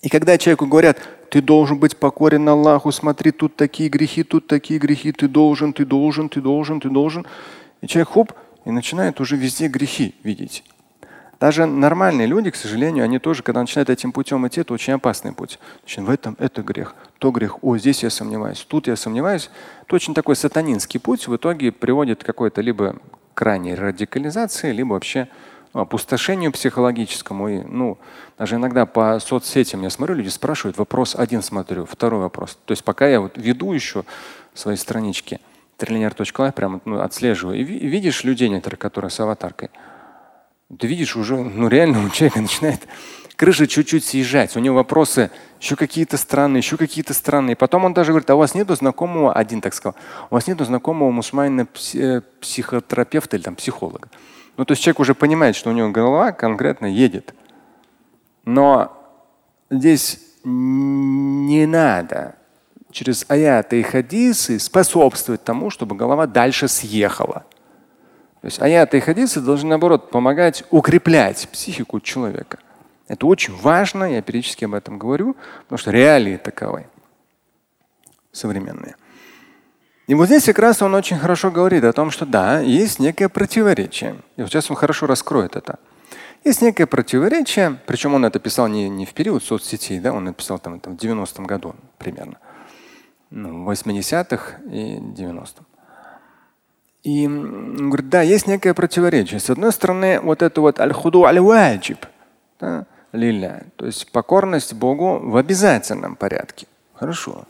И 0.00 0.08
когда 0.08 0.38
человеку 0.38 0.64
говорят, 0.64 0.96
ты 1.30 1.42
должен 1.42 1.78
быть 1.78 1.98
покорен 1.98 2.48
Аллаху, 2.48 2.92
смотри, 2.92 3.30
тут 3.30 3.56
такие 3.56 3.90
грехи, 3.90 4.22
тут 4.22 4.46
такие 4.46 4.80
грехи, 4.80 5.12
ты 5.12 5.28
должен, 5.28 5.74
ты 5.74 5.84
должен, 5.84 6.30
ты 6.30 6.40
должен, 6.40 6.80
ты 6.80 6.88
должен. 6.88 7.26
И 7.82 7.86
человек 7.86 8.08
хоп, 8.08 8.32
и 8.64 8.70
начинает 8.70 9.20
уже 9.20 9.36
везде 9.36 9.68
грехи 9.68 10.14
видеть. 10.22 10.64
Даже 11.38 11.66
нормальные 11.66 12.26
люди, 12.26 12.50
к 12.50 12.56
сожалению, 12.56 13.04
они 13.04 13.18
тоже, 13.18 13.42
когда 13.42 13.60
начинают 13.60 13.90
этим 13.90 14.12
путем 14.12 14.48
идти, 14.48 14.62
это 14.62 14.72
очень 14.72 14.94
опасный 14.94 15.34
путь. 15.34 15.58
Значит, 15.80 16.04
в 16.04 16.10
этом 16.10 16.36
это 16.38 16.62
грех, 16.62 16.94
то 17.18 17.30
грех, 17.30 17.62
о, 17.62 17.76
здесь 17.76 18.02
я 18.02 18.10
сомневаюсь, 18.10 18.64
тут 18.68 18.86
я 18.86 18.96
сомневаюсь. 18.96 19.50
Это 19.82 19.94
очень 19.96 20.14
такой 20.14 20.36
сатанинский 20.36 21.00
путь 21.00 21.26
в 21.26 21.36
итоге 21.36 21.72
приводит 21.72 22.22
к 22.22 22.26
какой-то 22.26 22.60
либо 22.60 22.96
крайней 23.34 23.74
радикализации, 23.74 24.72
либо 24.72 24.94
вообще 24.94 25.28
опустошению 25.72 26.52
психологическому. 26.52 27.48
И, 27.48 27.58
ну, 27.62 27.98
даже 28.38 28.56
иногда 28.56 28.86
по 28.86 29.18
соцсетям 29.20 29.82
я 29.82 29.90
смотрю, 29.90 30.14
люди 30.14 30.28
спрашивают, 30.28 30.78
вопрос 30.78 31.14
один 31.16 31.42
смотрю, 31.42 31.86
второй 31.86 32.20
вопрос. 32.20 32.58
То 32.64 32.72
есть 32.72 32.84
пока 32.84 33.06
я 33.06 33.20
вот 33.20 33.36
веду 33.36 33.72
еще 33.72 34.04
свои 34.54 34.76
странички, 34.76 35.40
триллионер.лайф 35.76 36.54
прямо 36.54 36.80
ну, 36.84 37.00
отслеживаю. 37.00 37.58
И 37.58 37.64
видишь 37.64 38.24
людей 38.24 38.48
некоторых, 38.48 38.78
которые 38.78 39.10
с 39.10 39.20
аватаркой. 39.20 39.70
Ты 40.76 40.86
видишь 40.86 41.16
уже, 41.16 41.36
ну 41.36 41.68
реально 41.68 42.04
у 42.04 42.10
человека 42.10 42.40
начинает 42.40 42.80
крыша 43.38 43.68
чуть-чуть 43.68 44.04
съезжать, 44.04 44.56
у 44.56 44.60
него 44.60 44.74
вопросы 44.74 45.30
еще 45.60 45.76
какие-то 45.76 46.16
странные, 46.16 46.58
еще 46.58 46.76
какие-то 46.76 47.14
странные. 47.14 47.54
Потом 47.54 47.84
он 47.84 47.94
даже 47.94 48.10
говорит, 48.10 48.28
а 48.30 48.34
у 48.34 48.38
вас 48.38 48.54
нету 48.54 48.74
знакомого, 48.74 49.32
один 49.32 49.60
так 49.60 49.74
сказал, 49.74 49.94
у 50.28 50.34
вас 50.34 50.48
нету 50.48 50.64
знакомого 50.64 51.12
мусульманина 51.12 51.68
э, 51.94 52.20
психотерапевта 52.40 53.36
или 53.36 53.44
там 53.44 53.54
психолога. 53.54 54.08
Ну, 54.56 54.64
то 54.64 54.72
есть 54.72 54.82
человек 54.82 54.98
уже 54.98 55.14
понимает, 55.14 55.54
что 55.54 55.70
у 55.70 55.72
него 55.72 55.88
голова 55.90 56.32
конкретно 56.32 56.86
едет. 56.86 57.32
Но 58.44 58.92
здесь 59.70 60.18
не 60.42 61.64
надо 61.66 62.34
через 62.90 63.24
аяты 63.28 63.78
и 63.78 63.84
хадисы 63.84 64.58
способствовать 64.58 65.44
тому, 65.44 65.70
чтобы 65.70 65.94
голова 65.94 66.26
дальше 66.26 66.66
съехала. 66.66 67.44
То 68.40 68.46
есть 68.46 68.60
аяты 68.60 68.96
и 68.96 69.00
хадисы 69.00 69.40
должны, 69.40 69.68
наоборот, 69.68 70.10
помогать 70.10 70.64
укреплять 70.72 71.48
психику 71.52 72.00
человека. 72.00 72.58
Это 73.08 73.26
очень 73.26 73.56
важно, 73.56 74.04
я 74.04 74.22
периодически 74.22 74.66
об 74.66 74.74
этом 74.74 74.98
говорю, 74.98 75.34
потому 75.62 75.78
что 75.78 75.90
реалии 75.90 76.36
таковы 76.36 76.86
современные. 78.32 78.96
И 80.06 80.14
вот 80.14 80.26
здесь 80.26 80.44
как 80.44 80.58
раз 80.58 80.80
он 80.82 80.94
очень 80.94 81.18
хорошо 81.18 81.50
говорит 81.50 81.84
о 81.84 81.92
том, 81.92 82.10
что 82.10 82.24
да, 82.24 82.60
есть 82.60 82.98
некое 82.98 83.28
противоречие. 83.28 84.16
И 84.36 84.42
вот 84.42 84.50
сейчас 84.50 84.70
он 84.70 84.76
хорошо 84.76 85.06
раскроет 85.06 85.56
это. 85.56 85.78
Есть 86.44 86.62
некое 86.62 86.86
противоречие, 86.86 87.78
причем 87.86 88.14
он 88.14 88.24
это 88.24 88.38
писал 88.38 88.68
не, 88.68 88.88
не 88.88 89.06
в 89.06 89.12
период 89.12 89.42
соцсетей, 89.42 89.98
да, 89.98 90.12
он 90.12 90.24
написал 90.24 90.58
там, 90.58 90.78
там 90.78 90.96
в 90.96 91.00
90-м 91.00 91.46
году 91.46 91.74
примерно, 91.98 92.38
ну, 93.30 93.64
в 93.64 93.70
80-х 93.70 94.62
и 94.70 94.98
90-м. 94.98 95.66
И 97.02 97.26
он 97.26 97.90
говорит, 97.90 98.08
да, 98.08 98.22
есть 98.22 98.46
некое 98.46 98.74
противоречие. 98.74 99.40
С 99.40 99.50
одной 99.50 99.72
стороны, 99.72 100.20
вот 100.20 100.42
это 100.42 100.60
вот 100.60 100.78
аль-худу 100.80 101.24
аль-ваджиб, 101.24 102.06
да, 102.60 102.86
лиля, 103.12 103.64
то 103.76 103.86
есть 103.86 104.10
покорность 104.12 104.74
Богу 104.74 105.18
в 105.18 105.36
обязательном 105.36 106.16
порядке. 106.16 106.66
Хорошо. 106.94 107.44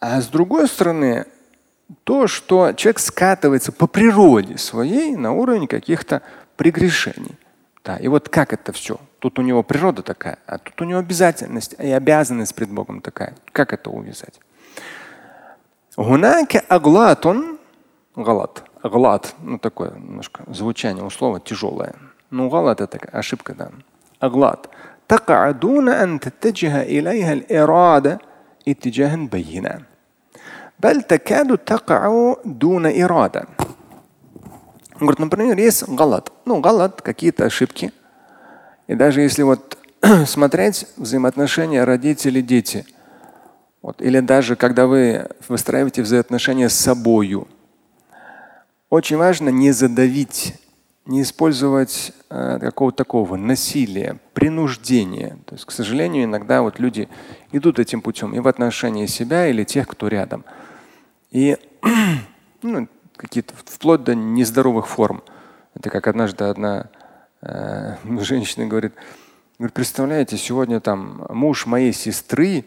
А 0.00 0.20
с 0.20 0.28
другой 0.28 0.68
стороны, 0.68 1.26
то, 2.04 2.26
что 2.26 2.72
человек 2.72 2.98
скатывается 2.98 3.72
по 3.72 3.86
природе 3.86 4.58
своей 4.58 5.16
на 5.16 5.32
уровень 5.32 5.66
каких-то 5.66 6.22
прегрешений. 6.56 7.36
Да, 7.84 7.96
и 7.96 8.08
вот 8.08 8.28
как 8.28 8.52
это 8.52 8.72
все? 8.72 8.98
Тут 9.20 9.38
у 9.38 9.42
него 9.42 9.62
природа 9.62 10.02
такая, 10.02 10.38
а 10.46 10.58
тут 10.58 10.80
у 10.82 10.84
него 10.84 10.98
обязательность 10.98 11.74
и 11.78 11.90
обязанность 11.90 12.54
пред 12.54 12.70
Богом 12.70 13.00
такая. 13.00 13.34
Как 13.52 13.72
это 13.72 13.90
увязать? 13.90 14.40
Гунака 15.96 16.60
аглатун 16.68 17.58
галат. 18.16 18.64
Аглат, 18.82 19.34
ну 19.40 19.58
такое 19.58 19.92
немножко 19.92 20.44
звучание 20.48 21.04
у 21.04 21.10
слова 21.10 21.40
тяжелое. 21.40 21.94
Ну 22.30 22.48
галат 22.48 22.80
это 22.80 22.98
ошибка, 23.12 23.54
да. 23.54 23.70
أغلاط 24.23 24.69
تقع 25.07 25.51
دون 25.51 25.89
أن 25.89 26.19
تتجه 26.19 26.81
إليها 26.81 27.33
الإرادة 27.33 28.19
اتجاها 28.67 29.15
بينا 29.15 29.81
بل 30.79 31.01
تكاد 31.01 31.57
تقع 31.57 32.35
دون 32.45 32.85
إرادة 33.01 33.47
Говорит, 35.01 35.17
например, 35.17 35.57
есть 35.57 35.87
галат. 35.87 36.31
Ну, 36.45 36.59
галат, 36.59 37.01
какие-то 37.01 37.45
ошибки. 37.45 37.91
И 38.85 38.93
даже 38.93 39.21
если 39.21 39.41
вот 39.41 39.79
смотреть 40.27 40.85
взаимоотношения 40.95 41.83
родители-дети, 41.83 42.85
вот, 43.81 43.99
или 43.99 44.19
даже 44.19 44.55
когда 44.55 44.85
вы 44.85 45.27
выстраиваете 45.49 46.03
взаимоотношения 46.03 46.69
с 46.69 46.75
собою, 46.75 47.47
очень 48.91 49.17
важно 49.17 49.49
не 49.49 49.71
задавить 49.71 50.53
не 51.06 51.22
использовать 51.22 52.12
э, 52.30 52.58
какого-то 52.60 52.98
такого 52.98 53.36
насилия, 53.36 54.18
принуждения. 54.34 55.38
То 55.46 55.54
есть, 55.54 55.64
к 55.64 55.70
сожалению, 55.70 56.24
иногда 56.24 56.62
вот 56.62 56.80
люди 56.80 57.08
идут 57.52 57.78
этим 57.78 58.02
путем 58.02 58.34
и 58.34 58.40
в 58.40 58.48
отношении 58.48 59.06
себя 59.06 59.46
или 59.46 59.62
тех, 59.62 59.86
кто 59.86 60.08
рядом. 60.08 60.44
И 61.30 61.56
ну, 62.62 62.88
какие-то 63.16 63.54
вплоть 63.56 64.02
до 64.02 64.14
нездоровых 64.14 64.88
форм. 64.88 65.22
Это 65.74 65.90
как 65.90 66.08
однажды 66.08 66.44
одна 66.44 66.90
э, 67.40 67.96
женщина 68.22 68.66
говорит, 68.66 68.94
говорит, 69.58 69.74
представляете, 69.74 70.36
сегодня 70.36 70.80
там 70.80 71.26
муж 71.30 71.66
моей 71.66 71.92
сестры, 71.92 72.64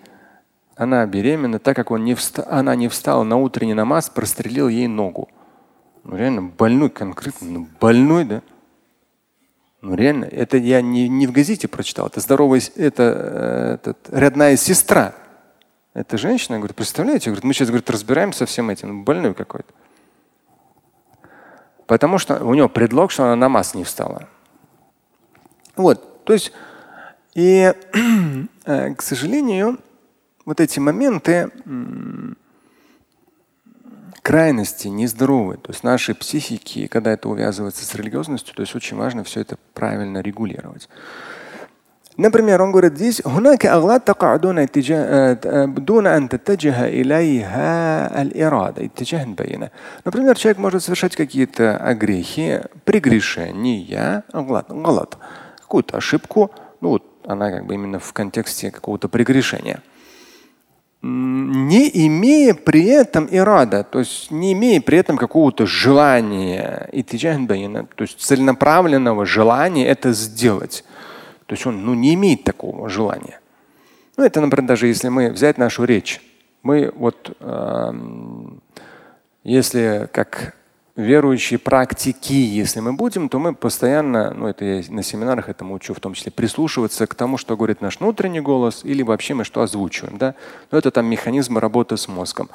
она 0.76 1.06
беременна, 1.06 1.60
так 1.60 1.76
как 1.76 1.92
он 1.92 2.06
не 2.06 2.16
вста, 2.16 2.46
она 2.50 2.74
не 2.76 2.88
встала 2.88 3.24
на 3.24 3.36
утренний 3.36 3.74
намаз, 3.74 4.10
прострелил 4.10 4.70
ей 4.70 4.88
ногу. 4.88 5.28
Ну 6.04 6.16
реально 6.16 6.44
больной 6.44 6.90
конкретно, 6.90 7.48
ну 7.48 7.68
больной, 7.80 8.26
да? 8.26 8.42
Ну 9.82 9.96
реально, 9.96 10.26
это 10.26 10.58
я 10.58 10.82
не, 10.82 11.08
не 11.08 11.26
в 11.26 11.32
газете 11.32 11.68
прочитал, 11.68 12.08
это 12.08 12.20
здоровая, 12.20 12.62
это, 12.76 13.80
э, 13.84 13.90
это 13.90 13.96
родная 14.10 14.58
сестра. 14.58 15.16
Эта 15.94 16.18
женщина 16.18 16.58
говорит, 16.58 16.76
представляете, 16.76 17.30
говорит, 17.30 17.44
мы 17.44 17.54
сейчас 17.54 17.70
говорит, 17.70 17.90
разбираемся 17.90 18.40
со 18.40 18.46
всем 18.46 18.70
этим, 18.70 18.90
ну, 18.90 19.04
больной 19.04 19.34
какой-то. 19.34 19.74
Потому 21.88 22.18
что 22.20 22.44
у 22.44 22.54
него 22.54 22.70
предлог, 22.70 23.12
что 23.12 23.24
она 23.24 23.36
намаз 23.36 23.74
не 23.74 23.84
встала. 23.84 24.28
Вот, 25.76 26.26
то 26.26 26.34
есть, 26.34 26.52
и, 27.34 27.74
э, 28.66 28.94
к 28.96 29.02
сожалению, 29.02 29.80
вот 30.46 30.60
эти 30.60 30.80
моменты, 30.80 31.52
крайности 34.29 34.89
нездоровы. 34.89 35.57
То 35.57 35.73
есть 35.73 35.85
нашей 35.85 36.15
психики, 36.15 36.87
когда 36.87 37.13
это 37.13 37.29
увязывается 37.29 37.85
с 37.85 37.95
религиозностью, 37.95 38.55
то 38.55 38.63
есть 38.63 38.75
очень 38.75 38.97
важно 38.97 39.25
все 39.25 39.41
это 39.41 39.57
правильно 39.75 40.19
регулировать. 40.19 40.89
Например, 42.17 42.63
он 42.63 42.71
говорит 42.71 42.97
здесь 42.97 43.21
هناك 43.25 43.67
أغلاط 43.67 44.05
تقع 44.05 44.37
دون 44.37 44.59
اتجاه 44.59 45.65
دون 45.67 46.07
أن 46.07 46.29
تتجه 46.29 46.87
إليها 46.87 48.23
الإرادة 48.23 48.85
اتجاه 48.85 49.25
بينة. 49.25 49.71
Например, 50.05 50.37
человек 50.37 50.59
может 50.59 50.85
совершать 50.85 51.17
какие-то 51.17 51.77
огрехи, 51.77 52.63
прегрешения, 52.85 54.23
галат, 54.33 54.67
галат, 54.69 55.19
какую-то 55.59 55.97
ошибку, 55.97 56.53
ну 56.81 56.91
вот 56.91 57.03
она 57.27 57.51
как 57.51 57.67
бы 57.67 57.75
именно 57.75 57.99
в 57.99 58.13
контексте 58.13 58.71
какого-то 58.71 59.09
прегрешения 59.09 59.83
не 61.02 61.90
имея 62.08 62.54
при 62.54 62.86
этом 62.86 63.28
ирада, 63.32 63.84
то 63.84 64.00
есть 64.00 64.32
не 64.32 64.54
имея 64.54 64.82
при 64.82 64.98
этом 64.98 65.18
какого-то 65.18 65.66
желания, 65.66 66.90
то 66.92 68.04
есть 68.04 68.20
целенаправленного 68.20 69.26
желания 69.26 69.88
это 69.88 70.12
сделать. 70.12 70.84
То 71.46 71.54
есть 71.54 71.66
он 71.66 71.84
ну, 71.86 71.94
не 71.94 72.14
имеет 72.14 72.44
такого 72.44 72.90
желания. 72.90 73.40
Ну, 74.18 74.24
это, 74.26 74.42
например, 74.42 74.68
даже 74.68 74.88
если 74.88 75.08
мы 75.08 75.32
взять 75.32 75.58
нашу 75.58 75.86
речь. 75.86 76.22
Мы 76.62 76.92
вот, 76.94 77.36
э, 77.40 77.94
если 79.44 80.10
как 80.12 80.56
верующие 81.00 81.58
практики, 81.58 82.34
если 82.34 82.82
мы 82.82 82.94
будем, 82.94 83.30
то 83.30 83.40
мы 83.40 83.56
постоянно, 83.56 84.34
ну 84.34 84.48
это 84.48 84.66
я 84.66 84.84
на 84.90 85.02
семинарах 85.02 85.50
этому 85.50 85.76
учу, 85.76 85.94
в 85.94 86.00
том 86.00 86.14
числе 86.14 86.32
прислушиваться 86.32 87.08
к 87.08 87.16
тому, 87.16 87.38
что 87.38 87.56
говорит 87.56 87.82
наш 87.82 88.00
внутренний 88.00 88.42
голос, 88.42 88.82
или 88.84 89.02
вообще 89.02 89.34
мы 89.34 89.44
что 89.46 89.62
озвучиваем. 89.62 90.18
Да? 90.18 90.36
Но 90.72 90.78
это 90.78 90.92
там 90.92 91.06
механизмы 91.06 91.60
работы 91.60 91.98
с 91.98 92.08
мозгом. 92.08 92.50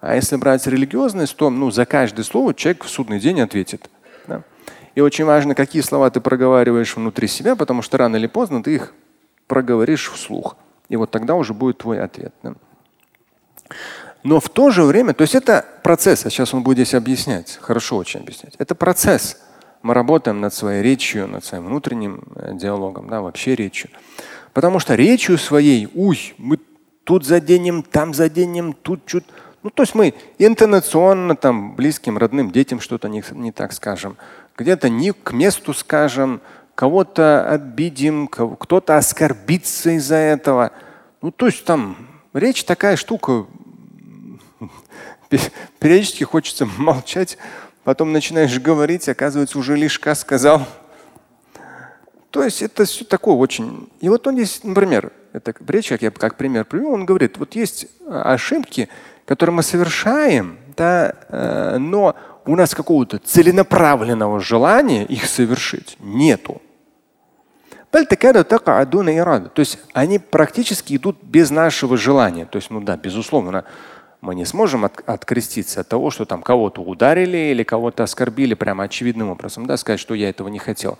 А 0.00 0.16
если 0.16 0.36
брать 0.36 0.66
религиозность, 0.66 1.36
то 1.36 1.50
ну, 1.50 1.70
за 1.70 1.84
каждое 1.84 2.24
слово 2.24 2.54
человек 2.54 2.84
в 2.84 2.88
судный 2.88 3.20
день 3.20 3.40
ответит. 3.40 3.88
Да? 4.26 4.42
И 4.94 5.00
очень 5.00 5.24
важно, 5.24 5.54
какие 5.54 5.82
слова 5.82 6.10
ты 6.10 6.20
проговариваешь 6.20 6.96
внутри 6.96 7.28
себя, 7.28 7.56
потому 7.56 7.82
что 7.82 7.98
рано 7.98 8.16
или 8.16 8.26
поздно 8.26 8.62
ты 8.62 8.74
их 8.74 8.94
проговоришь 9.46 10.10
вслух. 10.10 10.56
И 10.88 10.96
вот 10.96 11.10
тогда 11.10 11.34
уже 11.34 11.54
будет 11.54 11.78
твой 11.78 12.00
ответ. 12.00 12.34
Да? 12.42 12.54
Но 14.22 14.38
в 14.38 14.48
то 14.48 14.70
же 14.70 14.84
время, 14.84 15.14
то 15.14 15.22
есть 15.22 15.34
это 15.34 15.64
процесс, 15.82 16.24
а 16.24 16.30
сейчас 16.30 16.54
он 16.54 16.62
будет 16.62 16.76
здесь 16.76 16.94
объяснять, 16.94 17.58
хорошо 17.60 17.96
очень 17.96 18.20
объяснять. 18.20 18.54
Это 18.58 18.74
процесс. 18.74 19.36
Мы 19.82 19.94
работаем 19.94 20.40
над 20.40 20.54
своей 20.54 20.80
речью, 20.82 21.26
над 21.26 21.44
своим 21.44 21.66
внутренним 21.66 22.22
э, 22.36 22.52
диалогом, 22.54 23.08
да, 23.08 23.20
вообще 23.20 23.56
речью. 23.56 23.90
Потому 24.52 24.78
что 24.78 24.94
речью 24.94 25.38
своей, 25.38 25.88
уй, 25.94 26.34
мы 26.38 26.58
тут 27.02 27.24
заденем, 27.26 27.82
там 27.82 28.14
заденем, 28.14 28.74
тут 28.74 29.06
чуть. 29.06 29.24
Ну, 29.64 29.70
то 29.70 29.82
есть 29.82 29.96
мы 29.96 30.14
интонационно 30.38 31.34
там 31.34 31.74
близким, 31.74 32.16
родным 32.16 32.52
детям 32.52 32.80
что-то 32.80 33.08
не, 33.08 33.24
не 33.32 33.50
так 33.50 33.72
скажем, 33.72 34.16
где-то 34.56 34.88
не 34.88 35.12
к 35.12 35.32
месту 35.32 35.74
скажем, 35.74 36.40
кого-то 36.76 37.48
обидим, 37.48 38.28
кто-то 38.28 38.96
оскорбится 38.96 39.90
из-за 39.90 40.16
этого. 40.16 40.70
Ну, 41.22 41.30
то 41.30 41.46
есть 41.46 41.64
там 41.64 41.96
речь 42.32 42.64
такая 42.64 42.96
штука, 42.96 43.46
периодически 45.78 46.24
хочется 46.24 46.66
молчать, 46.78 47.38
потом 47.84 48.12
начинаешь 48.12 48.58
говорить, 48.58 49.08
оказывается, 49.08 49.58
уже 49.58 49.76
лишка 49.76 50.14
сказал. 50.14 50.66
То 52.30 52.42
есть 52.42 52.62
это 52.62 52.84
все 52.86 53.04
такое 53.04 53.34
очень. 53.34 53.90
И 54.00 54.08
вот 54.08 54.26
он 54.26 54.36
здесь, 54.36 54.64
например, 54.64 55.12
это 55.32 55.54
речь, 55.68 55.88
как 55.88 56.02
я 56.02 56.10
как 56.10 56.36
пример 56.36 56.64
привел, 56.64 56.92
он 56.92 57.04
говорит, 57.04 57.36
вот 57.36 57.54
есть 57.54 57.86
а, 58.06 58.32
ошибки, 58.32 58.88
которые 59.26 59.54
мы 59.54 59.62
совершаем, 59.62 60.58
да, 60.76 61.14
э, 61.28 61.76
но 61.78 62.16
у 62.46 62.56
нас 62.56 62.74
какого-то 62.74 63.18
целенаправленного 63.18 64.40
желания 64.40 65.04
их 65.04 65.26
совершить 65.26 65.96
нету. 66.00 66.60
То 69.50 69.60
есть 69.60 69.78
они 69.92 70.18
практически 70.18 70.96
идут 70.96 71.18
без 71.22 71.50
нашего 71.50 71.98
желания. 71.98 72.46
То 72.46 72.56
есть, 72.56 72.70
ну 72.70 72.80
да, 72.80 72.96
безусловно, 72.96 73.64
мы 74.22 74.36
не 74.36 74.46
сможем 74.46 74.84
от, 74.86 75.02
откреститься 75.06 75.82
от 75.82 75.88
того, 75.88 76.10
что 76.10 76.24
там 76.24 76.42
кого-то 76.42 76.80
ударили 76.80 77.50
или 77.50 77.64
кого-то 77.64 78.04
оскорбили 78.04 78.54
прямо 78.54 78.84
очевидным 78.84 79.28
образом, 79.28 79.66
да, 79.66 79.76
сказать, 79.76 80.00
что 80.00 80.14
я 80.14 80.30
этого 80.30 80.48
не 80.48 80.60
хотел. 80.60 80.96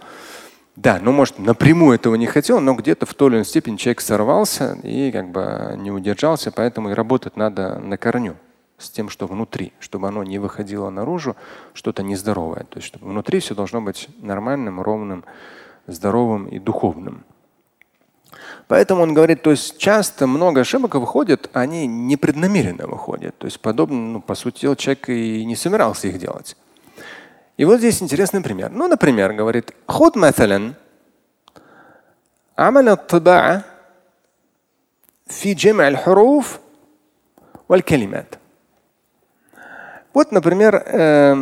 Да, 0.75 0.99
ну 1.01 1.13
может 1.13 1.39
напрямую 1.39 1.95
этого 1.95 2.17
не 2.17 2.27
хотел, 2.27 2.61
но 2.61 2.75
где-то 2.75 3.07
в 3.07 3.15
той 3.15 3.29
или 3.29 3.37
иной 3.37 3.45
степени 3.45 3.77
человек 3.77 4.01
сорвался 4.01 4.77
и 4.83 5.13
как 5.13 5.31
бы 5.31 5.75
не 5.79 5.91
удержался, 5.91 6.51
поэтому 6.51 6.91
и 6.91 6.95
работать 6.95 7.37
надо 7.37 7.79
на 7.79 7.97
корню 7.97 8.37
с 8.77 8.91
тем, 8.91 9.09
что 9.09 9.27
внутри, 9.27 9.73
чтобы 9.79 10.09
оно 10.09 10.25
не 10.25 10.39
выходило 10.39 10.91
наружу, 10.91 11.37
что-то 11.75 12.03
нездоровое. 12.03 12.65
То 12.65 12.79
есть 12.79 12.89
чтобы 12.89 13.07
внутри 13.07 13.39
все 13.39 13.55
должно 13.55 13.81
быть 13.81 14.09
нормальным, 14.21 14.81
ровным, 14.81 15.25
здоровым 15.87 16.47
и 16.47 16.59
духовным. 16.59 17.25
Поэтому 18.68 19.04
он 19.04 19.14
говорит, 19.14 19.42
то 19.42 19.52
есть 19.52 19.78
часто 19.78 20.28
много 20.28 20.62
ошибок 20.62 20.96
выходит, 20.96 21.50
они 21.54 21.88
непреднамеренно 21.88 22.88
выходят. 22.88 23.38
То 23.38 23.46
есть 23.46 23.60
подобно, 23.60 23.98
ну, 23.98 24.22
по 24.22 24.36
сути 24.36 24.62
дела, 24.62 24.76
человек 24.76 25.10
и 25.10 25.46
не 25.46 25.56
собирался 25.56 26.08
их 26.08 26.20
делать. 26.20 26.58
И 27.56 27.66
вот 27.66 27.80
здесь 27.80 28.02
интересный 28.02 28.42
пример. 28.42 28.70
Ну, 28.72 28.88
например, 28.88 29.34
говорит, 29.34 29.74
ход 29.88 30.16
مثلا 30.16 30.74
عمل 32.58 32.90
الطباعة 32.90 33.64
في 35.28 35.54
جمع 35.54 35.88
الحروف 35.88 36.60
والكلمات. 37.70 38.36
Вот, 40.14 40.32
например, 40.32 40.84
э, 40.86 41.36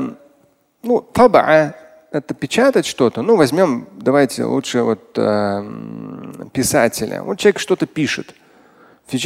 ну, 0.84 1.02
таба 1.02 1.76
это 2.12 2.34
печатать 2.34 2.86
что-то. 2.86 3.22
Ну, 3.22 3.36
возьмем, 3.36 3.88
давайте 3.98 4.46
лучше 4.46 4.82
вот 4.84 5.18
э, 5.18 5.64
писателя. 6.54 7.22
Вот 7.24 7.40
человек 7.40 7.60
что-то 7.60 7.86
пишет. 7.86 8.34
И 9.12 9.18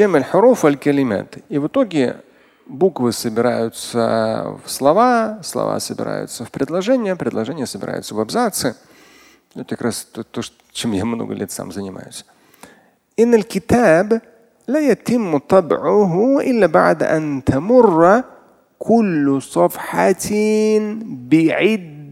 в 1.57 1.67
итоге 1.67 2.17
буквы 2.65 3.11
собираются 3.13 4.57
в 4.65 4.71
слова, 4.71 5.39
слова 5.43 5.79
собираются 5.79 6.45
в 6.45 6.51
предложения, 6.51 7.15
предложения 7.15 7.65
собираются 7.65 8.15
в 8.15 8.19
абзацы. 8.19 8.75
Это 9.55 9.75
как 9.75 9.81
раз 9.81 10.05
то, 10.11 10.23
то 10.23 10.41
чем 10.71 10.91
я 10.93 11.05
много 11.05 11.33
лет 11.33 11.51
сам 11.51 11.71
занимаюсь. 11.71 12.25
إن 13.19 13.33
الكتاب 13.33 14.21
لا 14.67 14.79
يتم 14.79 15.37
طبعه 15.37 16.39
إلا 16.39 16.67
بعد 16.67 17.03
أن 17.03 17.43
تمر 17.43 18.23
كل 18.79 19.41
صفحة 19.41 20.29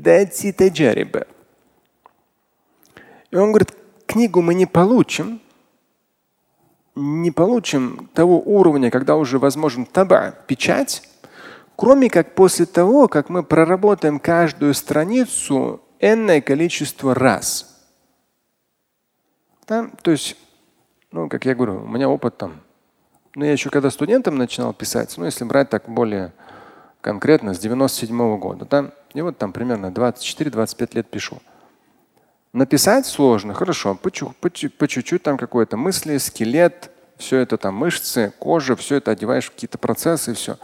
بعدة 0.01 0.51
تجارب. 0.51 1.27
И 3.31 3.35
он 3.35 3.51
говорит, 3.51 3.73
книгу 4.05 4.41
мы 4.41 4.53
не 4.53 4.65
получим, 4.65 5.41
не 6.95 7.31
получим 7.31 8.09
того 8.13 8.39
уровня, 8.39 8.89
когда 8.89 9.15
уже 9.15 9.37
возможен 9.37 9.85
таба, 9.85 10.31
печать, 10.47 11.03
кроме 11.75 12.09
как 12.09 12.33
после 12.35 12.65
того, 12.65 13.07
как 13.07 13.29
мы 13.29 13.43
проработаем 13.43 14.19
каждую 14.19 14.73
страницу 14.73 15.81
энное 15.99 16.41
количество 16.41 17.13
раз. 17.13 17.77
Да? 19.67 19.89
То 20.01 20.11
есть, 20.11 20.37
ну, 21.11 21.27
как 21.27 21.45
я 21.45 21.53
говорю, 21.53 21.83
у 21.83 21.87
меня 21.87 22.09
опыт 22.09 22.37
там. 22.37 22.61
Ну, 23.35 23.45
я 23.45 23.51
еще 23.51 23.69
когда 23.69 23.91
студентом 23.91 24.37
начинал 24.37 24.73
писать, 24.73 25.13
ну, 25.17 25.25
если 25.25 25.43
брать 25.43 25.69
так 25.69 25.89
более 25.89 26.33
конкретно, 27.02 27.52
с 27.52 27.58
97 27.58 28.16
-го 28.16 28.38
года, 28.38 28.64
да, 28.64 28.90
и 29.12 29.20
вот 29.20 29.36
там 29.36 29.52
примерно 29.52 29.90
24-25 29.90 30.94
лет 30.94 31.10
пишу. 31.10 31.42
Написать 32.54 33.06
сложно, 33.06 33.52
хорошо, 33.52 33.94
по 33.94 34.10
чуть-чуть 34.88 35.22
там 35.22 35.36
какое-то 35.36 35.76
мысли, 35.76 36.16
скелет, 36.18 36.90
все 37.18 37.38
это 37.38 37.56
там 37.56 37.74
мышцы, 37.74 38.32
кожа, 38.38 38.76
все 38.76 38.96
это 38.96 39.10
одеваешь 39.10 39.46
в 39.46 39.50
какие-то 39.52 39.78
процессы, 39.78 40.34
все. 40.34 40.58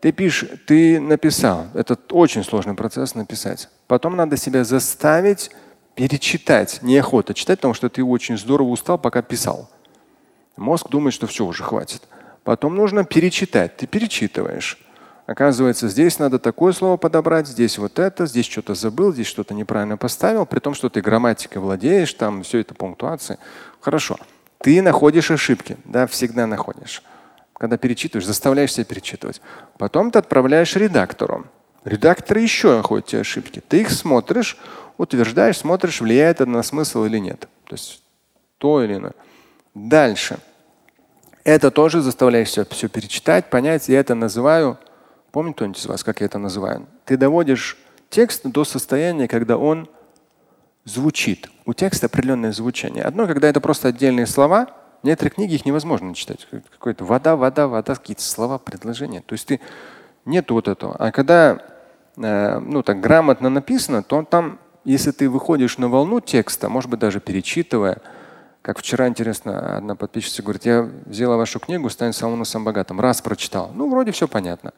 Ты 0.00 0.12
пишешь, 0.12 0.48
ты 0.66 1.00
написал. 1.00 1.66
Это 1.74 1.98
очень 2.10 2.44
сложный 2.44 2.74
процесс 2.74 3.14
написать. 3.14 3.68
Потом 3.86 4.16
надо 4.16 4.36
себя 4.36 4.64
заставить 4.64 5.50
перечитать. 5.94 6.80
Неохота 6.82 7.34
читать, 7.34 7.58
потому 7.58 7.74
что 7.74 7.88
ты 7.88 8.04
очень 8.04 8.36
здорово 8.36 8.68
устал, 8.68 8.98
пока 8.98 9.22
писал. 9.22 9.70
Мозг 10.56 10.88
думает, 10.88 11.14
что 11.14 11.26
все, 11.26 11.44
уже 11.44 11.62
хватит. 11.62 12.02
Потом 12.44 12.74
нужно 12.74 13.04
перечитать. 13.04 13.76
Ты 13.76 13.86
перечитываешь. 13.86 14.78
Оказывается, 15.26 15.88
здесь 15.88 16.20
надо 16.20 16.38
такое 16.38 16.72
слово 16.72 16.96
подобрать, 16.96 17.48
здесь 17.48 17.78
вот 17.78 17.98
это, 17.98 18.26
здесь 18.26 18.46
что-то 18.46 18.74
забыл, 18.74 19.12
здесь 19.12 19.26
что-то 19.26 19.54
неправильно 19.54 19.96
поставил, 19.96 20.46
при 20.46 20.60
том, 20.60 20.72
что 20.72 20.88
ты 20.88 21.00
грамматикой 21.00 21.60
владеешь, 21.60 22.14
там 22.14 22.44
все 22.44 22.58
это 22.58 22.74
пунктуация. 22.74 23.38
Хорошо. 23.80 24.18
Ты 24.60 24.80
находишь 24.82 25.32
ошибки, 25.32 25.76
да, 25.84 26.06
всегда 26.06 26.46
находишь. 26.46 27.02
Когда 27.54 27.76
перечитываешь, 27.76 28.26
заставляешь 28.26 28.72
себя 28.72 28.84
перечитывать. 28.84 29.40
Потом 29.78 30.12
ты 30.12 30.20
отправляешь 30.20 30.76
редактору. 30.76 31.46
Редактор 31.84 32.38
еще 32.38 32.76
находит 32.76 33.06
те 33.06 33.20
ошибки. 33.20 33.60
Ты 33.66 33.80
их 33.80 33.90
смотришь, 33.90 34.56
утверждаешь, 34.96 35.58
смотришь, 35.58 36.00
влияет 36.00 36.40
это 36.40 36.50
на 36.50 36.62
смысл 36.62 37.04
или 37.04 37.18
нет. 37.18 37.48
То 37.64 37.74
есть 37.74 38.02
то 38.58 38.82
или 38.82 38.94
иное. 38.94 39.14
Дальше. 39.74 40.38
Это 41.42 41.70
тоже 41.70 42.00
заставляешь 42.00 42.50
себя 42.50 42.66
все 42.70 42.88
перечитать, 42.88 43.50
понять. 43.50 43.88
Я 43.88 44.00
это 44.00 44.14
называю 44.14 44.78
Помните 45.32 45.56
кто-нибудь 45.56 45.78
из 45.78 45.86
вас, 45.86 46.04
как 46.04 46.20
я 46.20 46.26
это 46.26 46.38
называю? 46.38 46.86
Ты 47.04 47.16
доводишь 47.16 47.76
текст 48.10 48.42
до 48.44 48.64
состояния, 48.64 49.28
когда 49.28 49.58
он 49.58 49.88
звучит. 50.84 51.50
У 51.66 51.74
текста 51.74 52.06
определенное 52.06 52.52
звучание. 52.52 53.04
Одно, 53.04 53.26
когда 53.26 53.48
это 53.48 53.60
просто 53.60 53.88
отдельные 53.88 54.26
слова, 54.26 54.68
некоторые 55.02 55.32
книги 55.32 55.54
их 55.54 55.66
невозможно 55.66 56.14
читать. 56.14 56.46
Какой-то 56.70 57.04
вода, 57.04 57.36
вода, 57.36 57.66
вода, 57.66 57.94
какие-то 57.94 58.22
слова, 58.22 58.58
предложения. 58.58 59.20
То 59.20 59.34
есть 59.34 59.46
ты 59.46 59.60
нет 60.24 60.50
вот 60.50 60.68
этого. 60.68 60.96
А 60.96 61.10
когда 61.10 61.60
э, 62.16 62.58
ну, 62.58 62.82
так 62.82 63.00
грамотно 63.00 63.50
написано, 63.50 64.02
то 64.02 64.22
там, 64.22 64.58
если 64.84 65.10
ты 65.10 65.28
выходишь 65.28 65.76
на 65.78 65.88
волну 65.88 66.20
текста, 66.20 66.68
может 66.68 66.88
быть, 66.88 67.00
даже 67.00 67.20
перечитывая, 67.20 68.00
как 68.62 68.78
вчера, 68.78 69.06
интересно, 69.08 69.76
одна 69.76 69.96
подписчица 69.96 70.42
говорит, 70.42 70.64
я 70.64 70.88
взяла 71.04 71.36
вашу 71.36 71.60
книгу 71.60 71.90
«Стань 71.90 72.12
самым 72.12 72.44
самым 72.44 72.66
богатым». 72.66 73.00
Раз 73.00 73.20
прочитал. 73.20 73.70
Ну, 73.74 73.90
вроде 73.90 74.12
все 74.12 74.26
понятно 74.26 74.72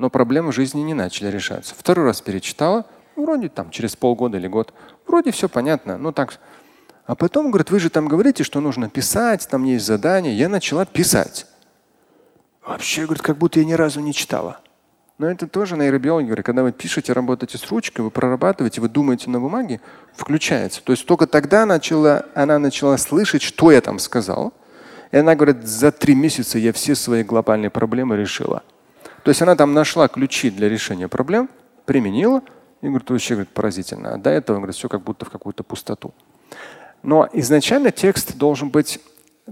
но 0.00 0.08
проблемы 0.08 0.50
жизни 0.50 0.80
не 0.80 0.94
начали 0.94 1.28
решаться. 1.28 1.74
Второй 1.76 2.06
раз 2.06 2.22
перечитала, 2.22 2.86
вроде 3.16 3.50
там 3.50 3.70
через 3.70 3.96
полгода 3.96 4.38
или 4.38 4.48
год, 4.48 4.72
вроде 5.06 5.30
все 5.30 5.46
понятно, 5.46 5.98
ну 5.98 6.10
так. 6.10 6.38
А 7.04 7.14
потом, 7.14 7.50
говорит, 7.50 7.70
вы 7.70 7.78
же 7.80 7.90
там 7.90 8.08
говорите, 8.08 8.42
что 8.42 8.60
нужно 8.60 8.88
писать, 8.88 9.46
там 9.48 9.64
есть 9.64 9.84
задание. 9.84 10.36
Я 10.36 10.48
начала 10.48 10.86
писать. 10.86 11.46
Вообще, 12.64 13.04
говорит, 13.04 13.22
как 13.22 13.36
будто 13.36 13.58
я 13.58 13.66
ни 13.66 13.74
разу 13.74 14.00
не 14.00 14.14
читала. 14.14 14.60
Но 15.18 15.30
это 15.30 15.46
тоже 15.46 15.76
нейробиологи 15.76 16.26
говорят, 16.26 16.46
когда 16.46 16.62
вы 16.62 16.72
пишете, 16.72 17.12
работаете 17.12 17.58
с 17.58 17.70
ручкой, 17.70 18.00
вы 18.00 18.10
прорабатываете, 18.10 18.80
вы 18.80 18.88
думаете 18.88 19.28
на 19.28 19.38
бумаге, 19.38 19.82
включается. 20.14 20.82
То 20.82 20.92
есть 20.92 21.04
только 21.04 21.26
тогда 21.26 21.66
начала, 21.66 22.24
она 22.34 22.58
начала 22.58 22.96
слышать, 22.96 23.42
что 23.42 23.70
я 23.70 23.82
там 23.82 23.98
сказал. 23.98 24.54
И 25.10 25.18
она 25.18 25.34
говорит, 25.34 25.66
за 25.66 25.92
три 25.92 26.14
месяца 26.14 26.58
я 26.58 26.72
все 26.72 26.94
свои 26.94 27.22
глобальные 27.22 27.68
проблемы 27.68 28.16
решила. 28.16 28.62
То 29.22 29.30
есть 29.30 29.42
она 29.42 29.56
там 29.56 29.74
нашла 29.74 30.08
ключи 30.08 30.50
для 30.50 30.68
решения 30.68 31.08
проблем, 31.08 31.48
применила, 31.84 32.42
и 32.80 32.86
говорит, 32.86 33.10
вообще 33.10 33.34
говорит, 33.34 33.50
поразительно. 33.50 34.14
А 34.14 34.16
до 34.16 34.30
этого 34.30 34.56
говорит, 34.56 34.76
все 34.76 34.88
как 34.88 35.02
будто 35.02 35.26
в 35.26 35.30
какую-то 35.30 35.62
пустоту. 35.62 36.14
Но 37.02 37.28
изначально 37.32 37.90
текст 37.90 38.36
должен 38.36 38.70
быть 38.70 39.00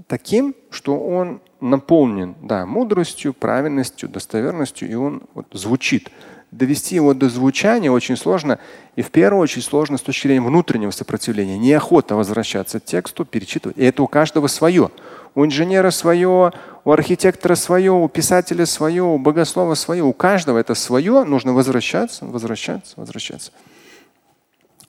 таким, 0.06 0.54
что 0.70 0.98
он 0.98 1.40
наполнен 1.60 2.36
да, 2.42 2.66
мудростью, 2.66 3.34
правильностью, 3.34 4.08
достоверностью, 4.08 4.88
и 4.88 4.94
он 4.94 5.22
вот 5.34 5.46
звучит. 5.52 6.10
Довести 6.50 6.94
его 6.94 7.12
до 7.12 7.28
звучания 7.28 7.90
очень 7.90 8.16
сложно. 8.16 8.58
И 8.96 9.02
в 9.02 9.10
первую 9.10 9.42
очередь 9.42 9.64
сложно 9.64 9.98
с 9.98 10.02
точки 10.02 10.28
зрения 10.28 10.46
внутреннего 10.46 10.90
сопротивления. 10.90 11.58
Неохота 11.58 12.16
возвращаться 12.16 12.80
к 12.80 12.84
тексту, 12.84 13.26
перечитывать. 13.26 13.76
И 13.76 13.84
это 13.84 14.02
у 14.02 14.06
каждого 14.06 14.46
свое. 14.46 14.90
У 15.34 15.44
инженера 15.44 15.90
свое, 15.90 16.52
у 16.84 16.90
архитектора 16.90 17.54
свое, 17.54 17.92
у 17.92 18.08
писателя 18.08 18.66
свое, 18.66 19.02
у 19.02 19.18
богослова 19.18 19.74
свое. 19.74 20.02
У 20.02 20.12
каждого 20.12 20.58
это 20.58 20.74
свое. 20.74 21.24
Нужно 21.24 21.52
возвращаться, 21.52 22.24
возвращаться, 22.24 22.94
возвращаться. 22.96 23.52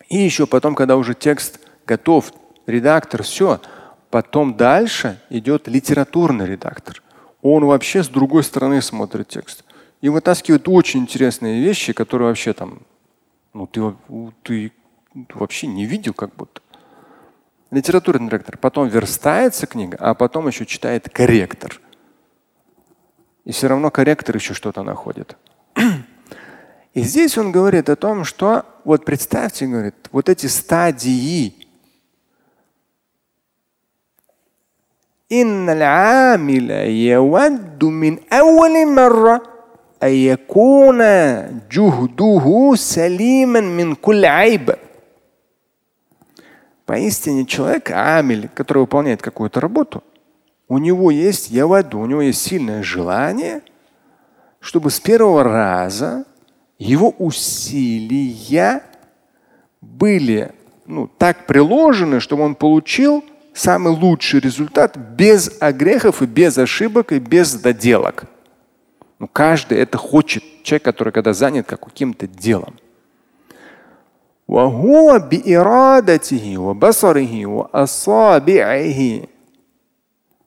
И 0.10 0.18
еще 0.18 0.48
потом, 0.48 0.76
когда 0.76 0.98
уже 0.98 1.14
текст 1.14 1.60
готов, 1.86 2.34
редактор, 2.66 3.24
все, 3.24 3.60
потом 4.10 4.56
дальше 4.56 5.22
идет 5.30 5.68
литературный 5.68 6.46
редактор. 6.46 7.02
Он 7.42 7.66
вообще 7.66 8.04
с 8.04 8.08
другой 8.08 8.44
стороны 8.44 8.82
смотрит 8.82 9.28
текст 9.28 9.64
и 10.02 10.10
вытаскивает 10.10 10.68
очень 10.68 11.02
интересные 11.02 11.62
вещи, 11.62 11.94
которые 11.94 12.30
вообще 12.30 12.54
там, 12.54 12.80
ну 13.54 13.68
ты, 13.68 13.94
ты 14.44 14.72
вообще 15.34 15.68
не 15.68 15.86
видел 15.86 16.14
как 16.14 16.36
будто 16.36 16.62
литературный 17.71 18.29
директор, 18.29 18.57
потом 18.57 18.89
верстается 18.89 19.67
книга, 19.67 19.97
а 20.01 20.15
потом 20.15 20.47
еще 20.49 20.67
читает 20.67 21.09
корректор. 21.09 21.81
И 23.45 23.53
все 23.53 23.69
равно 23.69 23.91
корректор 23.91 24.37
еще 24.37 24.55
что-то 24.55 24.83
находит. 24.83 25.37
И 26.95 27.03
здесь 27.03 27.37
он 27.37 27.51
говорит 27.51 27.91
о 27.91 27.97
том, 27.97 28.25
что 28.25 28.65
вот 28.85 29.05
представьте, 29.05 29.67
говорит, 29.67 29.95
вот 30.13 30.29
эти 30.29 30.47
стадии 30.47 31.65
إن 35.33 35.69
العامل 35.69 36.71
يود 37.11 37.85
من 37.85 38.19
أول 38.33 38.87
مرة 38.87 39.43
أن 40.03 40.09
يكون 40.09 40.99
جهده 41.73 42.73
سليما 42.75 43.61
من 43.61 43.95
كل 43.95 44.25
عيب. 44.25 44.75
Поистине 46.90 47.46
человек, 47.46 47.92
амиль, 47.92 48.50
который 48.52 48.80
выполняет 48.80 49.22
какую-то 49.22 49.60
работу, 49.60 50.04
у 50.68 50.80
него 50.80 51.12
есть 51.12 51.52
яваду, 51.52 52.00
у 52.00 52.08
него 52.08 52.24
есть 52.24 52.42
сильное 52.42 52.82
желание, 52.82 53.62
чтобы 54.60 54.90
с 54.90 55.00
первого 55.00 55.44
раза 55.44 56.26
его 56.80 57.14
усилия 57.20 58.82
были 59.82 60.52
ну, 60.88 61.08
так 61.08 61.46
приложены, 61.46 62.20
чтобы 62.20 62.42
он 62.42 62.56
получил 62.56 63.24
самый 63.54 63.94
лучший 63.94 64.40
результат 64.40 64.98
без 64.98 65.62
огрехов 65.62 66.24
и 66.24 66.26
без 66.26 66.58
ошибок 66.58 67.12
и 67.12 67.20
без 67.20 67.54
доделок. 67.54 68.24
Ну, 69.20 69.28
каждый 69.28 69.78
это 69.78 70.00
хочет. 70.00 70.44
Человек, 70.64 70.86
который 70.86 71.14
когда 71.14 71.34
занят 71.34 71.68
каким-то 71.68 72.26
делом. 72.26 72.80
وهو 74.49 75.19
بإرادته 75.19 76.59
وبصره 76.59 77.47
وأصابعه 77.47 79.21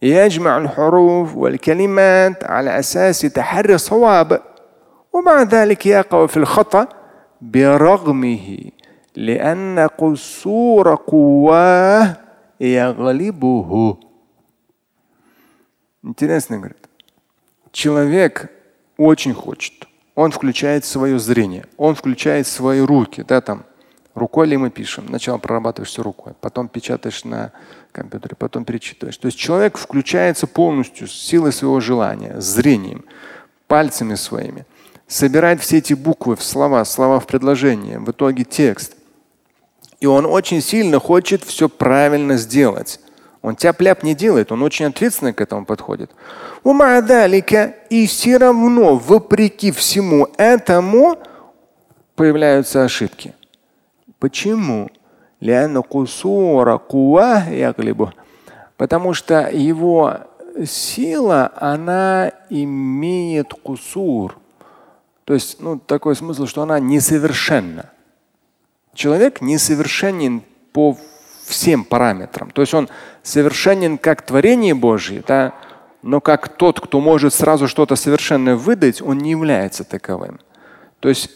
يجمع 0.01 0.57
الحروف 0.57 1.35
والكلمات 1.35 2.43
على 2.43 2.79
أساس 2.79 3.21
تحري 3.21 3.75
الصواب 3.75 4.41
ومع 5.13 5.43
ذلك 5.43 5.85
يقع 5.85 6.25
في 6.25 6.37
الخطأ 6.37 6.87
برغمه 7.41 8.59
لأن 9.15 9.79
قصور 9.79 10.95
قواه 10.95 12.17
يغلبه. 12.59 13.97
Интересно, 16.03 16.57
говорит. 16.57 16.87
Человек 17.71 18.49
очень 18.97 19.33
хочет. 19.33 19.87
Он 20.15 20.31
включает 20.31 20.85
свое 20.85 21.19
зрение, 21.19 21.65
он 21.77 21.93
включает 21.93 22.47
свои 22.47 22.81
руки, 22.81 23.23
да, 23.27 23.41
там, 23.41 23.65
рукой 24.14 24.46
ли 24.46 24.56
мы 24.56 24.70
пишем, 24.70 25.08
сначала 25.08 25.38
прорабатываешь 25.38 25.90
все 25.90 26.02
рукой, 26.02 26.34
потом 26.40 26.68
печатаешь 26.68 27.24
на 27.24 27.52
компьютере, 27.92 28.36
потом 28.38 28.64
перечитываешь. 28.64 29.16
То 29.16 29.26
есть 29.26 29.38
человек 29.38 29.78
включается 29.78 30.46
полностью 30.46 31.08
с 31.08 31.12
силой 31.12 31.52
своего 31.52 31.80
желания, 31.80 32.40
зрением, 32.40 33.04
пальцами 33.66 34.14
своими, 34.14 34.66
собирает 35.06 35.60
все 35.60 35.78
эти 35.78 35.94
буквы 35.94 36.36
в 36.36 36.42
слова, 36.42 36.84
слова 36.84 37.20
в 37.20 37.26
предложение, 37.26 37.98
в 37.98 38.10
итоге 38.10 38.44
текст. 38.44 38.96
И 40.00 40.06
он 40.06 40.26
очень 40.26 40.60
сильно 40.60 40.98
хочет 40.98 41.44
все 41.44 41.68
правильно 41.68 42.36
сделать. 42.36 43.00
Он 43.40 43.56
тяп-ляп 43.56 44.02
не 44.04 44.14
делает, 44.14 44.52
он 44.52 44.62
очень 44.62 44.86
ответственно 44.86 45.32
к 45.32 45.40
этому 45.40 45.64
подходит. 45.64 46.10
И 47.90 48.06
все 48.06 48.36
равно, 48.36 48.96
вопреки 48.96 49.72
всему 49.72 50.28
этому, 50.36 51.18
появляются 52.14 52.84
ошибки. 52.84 53.34
Почему? 54.22 54.88
Потому 58.76 59.14
что 59.14 59.50
его 59.50 60.16
сила, 60.64 61.52
она 61.56 62.30
имеет 62.48 63.52
кусур. 63.52 64.38
То 65.24 65.34
есть, 65.34 65.60
ну, 65.60 65.76
такой 65.76 66.14
смысл, 66.14 66.46
что 66.46 66.62
она 66.62 66.78
несовершенна. 66.78 67.90
Человек 68.94 69.40
несовершенен 69.40 70.44
по 70.72 70.96
всем 71.44 71.82
параметрам. 71.84 72.52
То 72.52 72.60
есть 72.60 72.74
он 72.74 72.88
совершенен 73.24 73.98
как 73.98 74.22
творение 74.22 74.76
Божье, 74.76 75.24
да, 75.26 75.52
но 76.02 76.20
как 76.20 76.48
тот, 76.48 76.80
кто 76.80 77.00
может 77.00 77.34
сразу 77.34 77.66
что-то 77.66 77.96
совершенное 77.96 78.54
выдать, 78.54 79.02
он 79.02 79.18
не 79.18 79.32
является 79.32 79.82
таковым. 79.82 80.38
То 81.00 81.08
есть 81.08 81.28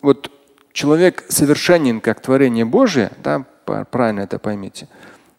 вот 0.00 0.32
человек 0.72 1.24
совершенен 1.28 2.00
как 2.00 2.20
творение 2.20 2.64
Божие, 2.64 3.10
да, 3.22 3.44
правильно 3.90 4.20
это 4.20 4.38
поймите, 4.38 4.88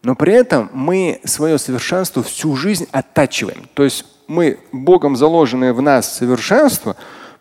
но 0.03 0.15
при 0.15 0.33
этом 0.33 0.69
мы 0.73 1.21
свое 1.23 1.57
совершенство 1.57 2.23
всю 2.23 2.55
жизнь 2.55 2.87
оттачиваем. 2.91 3.69
То 3.73 3.83
есть 3.83 4.05
мы 4.27 4.59
Богом 4.71 5.15
заложенное 5.15 5.73
в 5.73 5.81
нас 5.81 6.17
совершенство, 6.17 6.95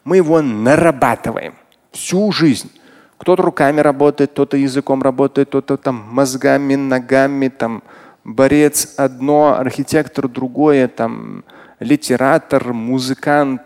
мы 0.05 0.17
его 0.17 0.41
нарабатываем 0.43 1.55
всю 1.93 2.33
жизнь. 2.33 2.71
Кто-то 3.19 3.43
руками 3.43 3.81
работает, 3.81 4.33
кто-то 4.33 4.57
языком 4.57 5.03
работает, 5.03 5.49
кто-то 5.49 5.77
там 5.77 6.05
мозгами, 6.11 6.75
ногами, 6.75 7.49
там 7.49 7.83
борец 8.25 8.95
одно, 8.97 9.57
архитектор 9.59 10.29
другое, 10.29 10.89
там 10.89 11.45
литератор, 11.79 12.73
музыкант, 12.73 13.63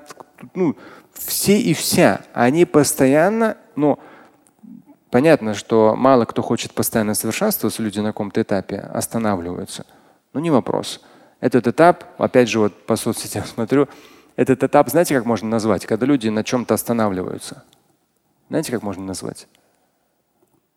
ну, 0.55 0.77
все 1.15 1.59
и 1.59 1.73
вся. 1.73 2.21
Они 2.35 2.65
постоянно, 2.65 3.57
ну, 3.77 3.99
понятно, 5.17 5.55
что 5.55 5.97
мало 5.97 6.27
кто 6.27 6.43
хочет 6.43 6.75
постоянно 6.75 7.15
совершенствоваться, 7.15 7.83
люди 7.83 8.01
на 8.01 8.09
каком-то 8.09 8.43
этапе 8.43 8.77
останавливаются. 8.77 9.87
Ну, 10.35 10.41
не 10.41 10.51
вопрос. 10.51 11.01
Этот 11.41 11.67
этап, 11.67 12.05
опять 12.19 12.51
же, 12.51 12.59
вот 12.59 12.85
по 12.85 12.97
соцсетям 12.97 13.45
смотрю, 13.47 13.89
этот 14.37 14.63
этап, 14.63 14.91
знаете, 14.91 15.15
как 15.15 15.25
можно 15.25 15.49
назвать? 15.49 15.87
Когда 15.87 16.05
люди 16.05 16.29
на 16.29 16.45
чем-то 16.45 16.75
останавливаются. 16.75 17.65
Знаете, 18.51 18.71
как 18.73 18.83
можно 18.83 19.05
назвать? 19.05 19.49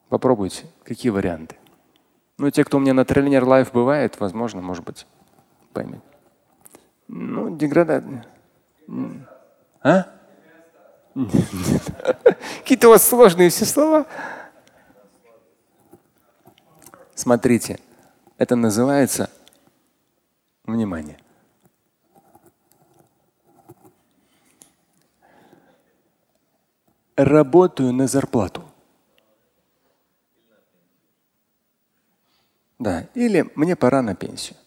Попробуйте. 0.07 0.67
Какие 0.85 1.09
варианты? 1.09 1.57
Ну, 2.37 2.49
те, 2.49 2.63
кто 2.63 2.77
у 2.77 2.79
меня 2.79 2.93
на 2.93 3.03
тренер 3.03 3.43
лайф 3.43 3.73
бывает, 3.73 4.21
возможно, 4.21 4.61
может 4.61 4.85
быть, 4.85 5.05
поймет. 5.73 5.99
Ну, 7.09 7.57
деградация. 7.57 8.25
А? 9.83 10.05
Какие-то 12.59 12.87
у 12.87 12.91
вас 12.91 13.07
сложные 13.07 13.49
все 13.49 13.65
слова. 13.65 14.05
Смотрите, 17.15 17.79
это 18.37 18.55
называется 18.55 19.29
внимание. 20.65 21.17
работаю 27.19 27.91
на 27.91 28.07
зарплату. 28.07 28.63
Да, 32.79 33.07
или 33.13 33.49
мне 33.55 33.75
пора 33.75 34.01
на 34.01 34.15
пенсию. 34.15 34.57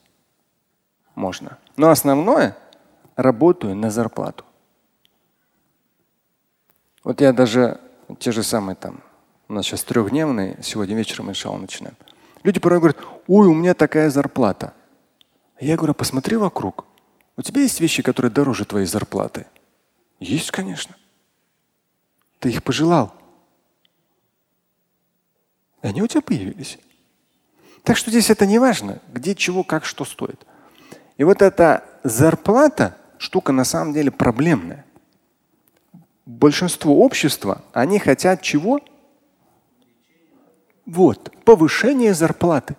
Можно. 1.15 1.59
Но 1.77 1.89
основное 1.89 2.57
работаю 3.17 3.75
на 3.75 3.91
зарплату. 3.91 4.45
Вот 7.05 7.21
я 7.21 7.33
даже 7.33 7.81
те 8.19 8.33
же 8.33 8.43
самые 8.43 8.77
там, 8.77 9.03
у 9.49 9.55
нас 9.55 9.67
сейчас 9.67 9.85
трехдневный, 9.85 10.57
сегодня 10.63 10.97
вечером 10.97 11.31
иншалла 11.31 11.59
начинаем. 11.59 11.97
Люди 12.43 12.61
порой 12.61 12.79
говорят, 12.79 12.99
ой, 13.27 13.47
у 13.47 13.55
меня 13.55 13.75
такая 13.75 14.11
зарплата. 14.11 14.75
Я 15.61 15.77
говорю, 15.77 15.95
посмотри 15.95 16.37
вокруг. 16.37 16.87
У 17.37 17.43
тебя 17.43 17.63
есть 17.63 17.81
вещи, 17.81 18.03
которые 18.03 18.31
дороже 18.31 18.65
твоей 18.65 18.87
зарплаты? 18.87 19.47
Есть, 20.21 20.51
конечно. 20.51 20.97
Ты 22.39 22.51
их 22.51 22.63
пожелал. 22.63 23.15
И 25.83 25.87
они 25.87 26.03
у 26.03 26.07
тебя 26.07 26.21
появились. 26.21 26.79
Так 27.83 27.97
что 27.97 28.11
здесь 28.11 28.31
это 28.31 28.47
не 28.47 28.59
важно, 28.59 29.01
где, 29.13 29.35
чего, 29.35 29.65
как, 29.65 29.85
что 29.85 30.05
стоит. 30.05 30.47
И 31.17 31.25
вот 31.25 31.43
эта 31.43 31.85
зарплата 32.05 32.97
штука 33.19 33.53
на 33.53 33.65
самом 33.65 33.93
деле 33.93 34.11
проблемная. 34.11 34.85
Большинство 36.39 36.99
общества, 37.05 37.63
они 37.73 37.99
хотят 37.99 38.43
чего? 38.43 38.81
Вот, 40.87 41.33
повышение 41.45 42.15
зарплаты. 42.15 42.77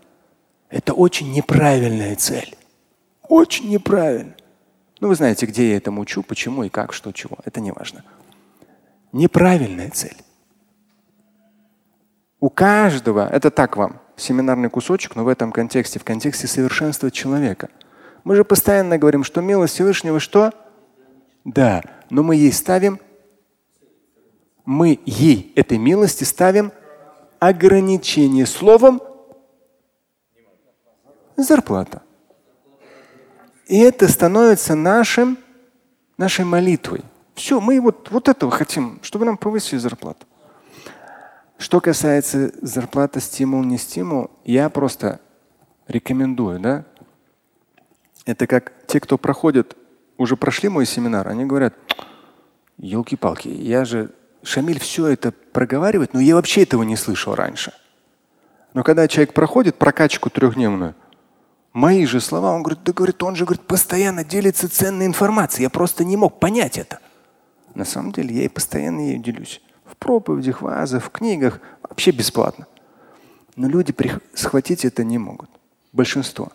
Это 0.70 0.94
очень 0.94 1.32
неправильная 1.32 2.16
цель. 2.16 2.56
Очень 3.28 3.70
неправильно. 3.70 4.36
Ну, 5.00 5.08
вы 5.08 5.16
знаете, 5.16 5.46
где 5.46 5.72
я 5.72 5.78
этому 5.78 6.02
учу, 6.02 6.24
почему 6.24 6.64
и 6.64 6.70
как, 6.70 6.94
что, 6.94 7.12
чего. 7.12 7.38
Это 7.46 7.62
не 7.62 7.72
важно 7.72 8.04
неправильная 9.14 9.90
цель. 9.90 10.18
У 12.42 12.50
каждого, 12.50 13.30
это 13.32 13.52
так 13.52 13.78
вам, 13.78 14.02
семинарный 14.18 14.70
кусочек, 14.70 15.16
но 15.16 15.24
в 15.24 15.30
этом 15.30 15.54
контексте, 15.54 16.00
в 16.00 16.04
контексте 16.04 16.48
совершенства 16.48 17.10
человека. 17.10 17.70
Мы 18.26 18.36
же 18.36 18.44
постоянно 18.44 18.98
говорим, 18.98 19.24
что 19.24 19.40
милость 19.40 19.76
Всевышнего 19.76 20.20
что? 20.20 20.52
Да, 21.46 21.82
но 22.10 22.24
мы 22.24 22.36
ей 22.36 22.52
ставим, 22.52 23.00
мы 24.66 25.00
ей, 25.06 25.52
этой 25.56 25.78
милости 25.78 26.24
ставим 26.24 26.72
ограничение 27.40 28.46
словом 28.46 29.02
зарплата. 31.36 32.02
И 33.68 33.80
это 33.80 34.08
становится 34.08 34.76
нашим, 34.76 35.38
нашей 36.18 36.46
молитвой. 36.46 37.02
Все, 37.34 37.60
мы 37.60 37.80
вот, 37.82 38.12
вот 38.12 38.30
этого 38.30 38.52
хотим, 38.52 39.00
чтобы 39.02 39.26
нам 39.26 39.38
повысили 39.38 39.80
зарплату. 39.80 40.26
Что 41.58 41.80
касается 41.80 42.52
зарплаты, 42.62 43.20
стимул, 43.20 43.64
не 43.64 43.78
стимул, 43.78 44.30
я 44.44 44.70
просто 44.70 45.20
рекомендую, 45.88 46.60
да, 46.60 46.86
Это 48.26 48.48
как 48.48 48.74
те, 48.88 49.00
кто 49.00 49.18
проходит, 49.18 49.76
уже 50.18 50.38
прошли 50.38 50.70
мой 50.70 50.86
семинар, 50.86 51.28
они 51.28 51.46
говорят, 51.46 51.74
елки-палки, 52.78 53.48
я 53.48 53.86
же, 53.86 54.14
Шамиль 54.44 54.80
все 54.80 55.08
это 55.08 55.32
проговаривает, 55.32 56.14
но 56.14 56.20
я 56.20 56.36
вообще 56.36 56.64
этого 56.64 56.84
не 56.84 56.98
слышал 56.98 57.34
раньше. 57.34 57.74
Но 58.74 58.84
когда 58.84 59.08
человек 59.08 59.34
проходит 59.34 59.78
прокачку 59.78 60.30
трехдневную, 60.30 60.96
мои 61.72 62.06
же 62.06 62.20
слова, 62.20 62.52
он 62.52 62.64
говорит, 62.64 62.84
да 62.84 62.92
говорит, 62.92 63.22
он 63.24 63.36
же 63.36 63.46
говорит, 63.46 63.66
постоянно 63.66 64.24
делится 64.24 64.70
ценной 64.70 65.06
информацией. 65.06 65.64
Я 65.64 65.70
просто 65.70 66.04
не 66.04 66.18
мог 66.18 66.40
понять 66.40 66.78
это. 66.78 67.00
На 67.74 67.86
самом 67.86 68.12
деле 68.12 68.36
я 68.36 68.44
и 68.44 68.50
постоянно 68.50 69.00
ею 69.02 69.20
делюсь. 69.20 69.62
В 69.86 69.96
проповедях, 69.96 70.62
вазах, 70.62 71.04
в 71.04 71.10
книгах, 71.10 71.60
вообще 71.82 72.12
бесплатно. 72.12 72.68
Но 73.56 73.68
люди 73.68 73.96
схватить 74.34 74.86
это 74.86 75.04
не 75.04 75.18
могут. 75.18 75.50
Большинство. 75.92 76.52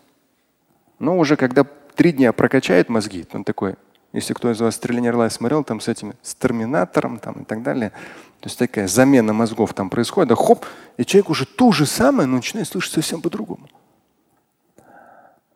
Но 0.99 1.17
уже 1.17 1.37
когда 1.37 1.65
три 1.95 2.11
дня 2.11 2.33
прокачает 2.33 2.89
мозги, 2.89 3.25
он 3.31 3.43
такой, 3.43 3.75
если 4.13 4.33
кто 4.33 4.51
из 4.51 4.59
вас 4.59 4.77
триллионер 4.79 5.15
лайф 5.15 5.33
смотрел, 5.33 5.63
там 5.63 5.79
с 5.79 5.87
этим, 5.87 6.13
с 6.21 6.35
терминатором 6.35 7.19
там, 7.19 7.41
и 7.41 7.43
так 7.43 7.61
далее, 7.61 7.91
то 8.39 8.47
есть 8.47 8.57
такая 8.57 8.87
замена 8.87 9.33
мозгов 9.33 9.73
там 9.73 9.89
происходит, 9.89 10.29
да 10.29 10.35
хоп, 10.35 10.65
и 10.97 11.05
человек 11.05 11.29
уже 11.29 11.45
то 11.45 11.71
же 11.71 11.85
самое, 11.85 12.27
но 12.27 12.37
начинает 12.37 12.67
слышать 12.67 12.93
совсем 12.93 13.21
по-другому. 13.21 13.67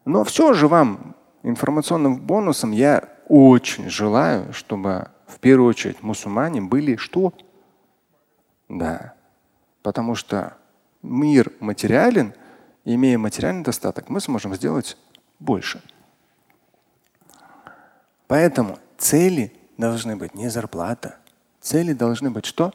Но 0.05 0.23
все 0.23 0.53
же 0.53 0.67
вам 0.67 1.15
информационным 1.43 2.19
бонусом 2.19 2.71
я 2.71 3.09
очень 3.27 3.89
желаю, 3.89 4.51
чтобы 4.53 5.07
в 5.27 5.39
первую 5.39 5.69
очередь 5.69 6.03
мусульмане 6.03 6.61
были 6.61 6.97
что? 6.97 7.33
Да. 8.67 9.13
Потому 9.81 10.15
что 10.15 10.57
мир 11.01 11.51
материален, 11.59 12.33
имея 12.85 13.17
материальный 13.17 13.63
достаток, 13.63 14.09
мы 14.09 14.19
сможем 14.19 14.53
сделать 14.55 14.97
больше. 15.39 15.81
Поэтому 18.27 18.79
цели 18.97 19.53
должны 19.77 20.15
быть 20.15 20.33
не 20.33 20.49
зарплата. 20.49 21.17
Цели 21.59 21.93
должны 21.93 22.29
быть 22.31 22.45
что? 22.45 22.73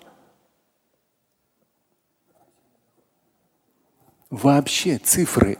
Вообще 4.31 4.99
цифры. 4.99 5.59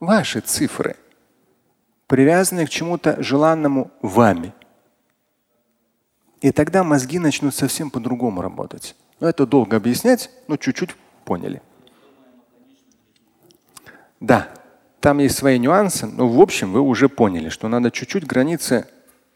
Ваши 0.00 0.40
цифры. 0.40 0.96
Привязанные 2.06 2.66
к 2.66 2.70
чему-то 2.70 3.22
желанному 3.22 3.90
вами. 4.00 4.52
И 6.40 6.52
тогда 6.52 6.84
мозги 6.84 7.18
начнут 7.18 7.54
совсем 7.54 7.90
по-другому 7.90 8.42
работать. 8.42 8.96
Но 9.20 9.28
это 9.28 9.46
долго 9.46 9.76
объяснять, 9.76 10.30
но 10.48 10.56
чуть-чуть 10.56 10.94
поняли. 11.24 11.62
Да, 14.20 14.48
там 15.00 15.18
есть 15.18 15.36
свои 15.36 15.58
нюансы, 15.58 16.06
но 16.06 16.28
в 16.28 16.40
общем 16.40 16.72
вы 16.72 16.80
уже 16.80 17.08
поняли, 17.08 17.48
что 17.48 17.68
надо 17.68 17.90
чуть-чуть 17.90 18.26
границы 18.26 18.86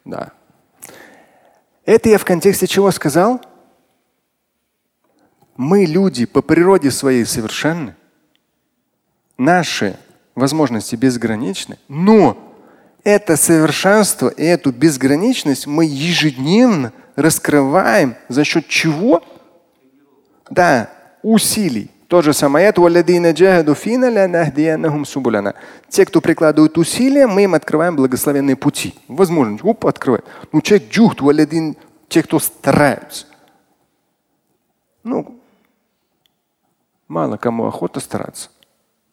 да. 0.08 0.32
Это 1.84 2.08
я 2.08 2.18
в 2.18 2.24
контексте 2.24 2.66
чего 2.66 2.90
сказал? 2.90 3.40
Мы 5.56 5.84
люди 5.84 6.24
по 6.24 6.42
природе 6.42 6.90
своей 6.90 7.24
совершенны. 7.24 7.94
Наши 9.36 9.98
возможности 10.34 10.96
безграничны, 10.96 11.78
но 11.88 12.36
это 13.04 13.36
совершенство 13.36 14.28
и 14.28 14.44
эту 14.44 14.72
безграничность 14.72 15.66
мы 15.66 15.84
ежедневно 15.84 16.92
раскрываем 17.14 18.16
за 18.28 18.44
счет 18.44 18.66
чего? 18.66 19.22
Да, 20.50 20.90
усилий. 21.22 21.90
То 22.08 22.22
же 22.22 22.32
самое. 22.32 22.72
Те, 22.72 22.80
кто 26.06 26.20
прикладывают 26.22 26.78
усилия, 26.78 27.26
мы 27.26 27.44
им 27.44 27.54
открываем 27.54 27.96
благословенные 27.96 28.56
пути. 28.56 28.94
Возможно, 29.08 29.58
оп, 29.62 29.86
открывает. 29.86 30.24
Ну, 30.50 30.62
человек 30.62 30.90
джухт, 30.90 31.20
валядин, 31.20 31.76
те, 32.08 32.22
кто 32.22 32.38
стараются. 32.38 33.26
Ну, 35.04 35.38
мало 37.08 37.36
кому 37.36 37.66
охота 37.66 38.00
стараться, 38.00 38.48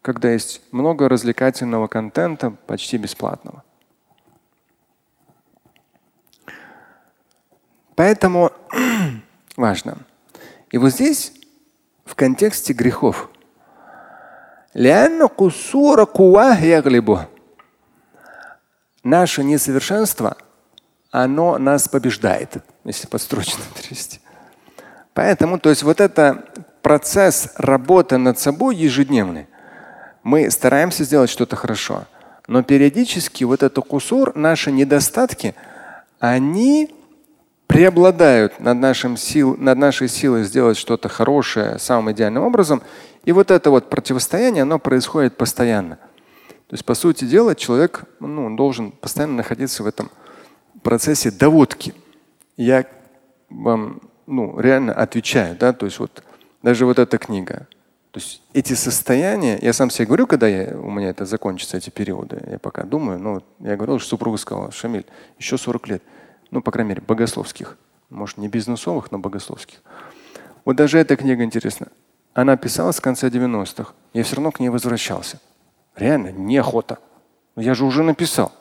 когда 0.02 0.32
есть 0.32 0.62
много 0.72 1.10
развлекательного 1.10 1.88
контента, 1.88 2.52
почти 2.66 2.98
бесплатного. 2.98 3.62
Поэтому 7.96 8.52
важно. 9.58 9.98
И 10.72 10.78
вот 10.78 10.92
здесь 10.92 11.34
в 12.06 12.16
контексте 12.16 12.74
грехов. 12.74 13.30
Наше 19.04 19.44
несовершенство, 19.44 20.38
оно 21.12 21.58
нас 21.58 21.88
побеждает, 21.88 22.58
если 22.84 23.08
подстрочно 23.08 23.64
перевести. 23.76 24.20
Поэтому, 25.14 25.60
то 25.60 25.70
есть 25.70 25.84
вот 25.84 26.02
это 26.02 26.46
процесс 26.82 27.50
работы 27.58 28.18
над 28.18 28.38
собой 28.40 28.76
ежедневный. 28.76 29.48
Мы 30.24 30.50
стараемся 30.52 31.04
сделать 31.04 31.30
что-то 31.30 31.56
хорошо, 31.56 32.06
но 32.48 32.64
периодически 32.64 33.44
вот 33.44 33.64
это 33.64 33.82
кусур, 33.82 34.36
наши 34.36 34.72
недостатки, 34.72 35.56
они 36.20 36.95
преобладают 37.68 38.60
над, 38.60 38.78
нашим 38.78 39.18
сил, 39.18 39.56
над 39.58 39.78
нашей 39.78 40.08
силой 40.08 40.44
сделать 40.44 40.78
что-то 40.78 41.10
хорошее 41.10 41.80
самым 41.80 42.12
идеальным 42.12 42.44
образом. 42.44 42.82
И 43.26 43.32
вот 43.32 43.52
это 43.52 43.70
вот 43.70 43.90
противостояние, 43.90 44.64
оно 44.64 44.80
происходит 44.80 45.38
постоянно. 45.38 45.98
То 46.68 46.74
есть, 46.74 46.86
по 46.86 46.96
сути 46.96 47.26
дела, 47.26 47.56
человек 47.56 48.06
ну, 48.20 48.56
должен 48.56 48.92
постоянно 48.92 49.36
находиться 49.36 49.84
в 49.84 49.88
этом 49.88 50.10
процессе 50.84 51.32
доводки. 51.32 51.94
Я 52.58 52.86
вам 53.50 54.02
ну, 54.28 54.60
реально 54.60 54.94
отвечаю, 54.94 55.56
да, 55.58 55.74
то 55.74 55.86
есть 55.86 56.00
вот 56.00 56.24
даже 56.62 56.86
вот 56.86 57.00
эта 57.00 57.18
книга. 57.18 57.68
То 58.12 58.20
есть 58.20 58.42
эти 58.54 58.74
состояния, 58.74 59.60
я 59.62 59.74
сам 59.74 59.90
себе 59.90 60.06
говорю, 60.06 60.26
когда 60.26 60.48
я, 60.48 60.78
у 60.78 60.90
меня 60.90 61.10
это 61.10 61.26
закончится, 61.26 61.78
эти 61.78 61.90
периоды, 61.90 62.42
я 62.50 62.60
пока 62.60 62.84
думаю, 62.84 63.20
ну, 63.20 63.44
я 63.60 63.76
говорил, 63.76 64.00
что 64.00 64.10
супруга 64.10 64.38
сказала, 64.38 64.72
Шамиль, 64.72 65.06
еще 65.38 65.58
40 65.58 65.88
лет 65.90 66.04
ну, 66.56 66.62
по 66.62 66.72
крайней 66.72 66.90
мере, 66.90 67.04
богословских. 67.06 67.78
Может, 68.10 68.38
не 68.38 68.48
бизнесовых, 68.48 69.12
но 69.12 69.20
богословских. 69.20 69.82
Вот 70.64 70.78
даже 70.78 70.98
эта 70.98 71.18
книга 71.18 71.44
интересна. 71.44 71.88
Она 72.34 72.56
писалась 72.56 72.96
с 72.96 73.02
конца 73.02 73.28
90-х. 73.28 73.94
Я 74.14 74.24
все 74.24 74.38
равно 74.38 74.52
к 74.52 74.62
ней 74.62 74.70
возвращался. 74.70 75.42
Реально, 75.98 76.32
неохота. 76.32 77.00
Я 77.58 77.74
же 77.74 77.84
уже 77.84 78.04
написал. 78.04 78.54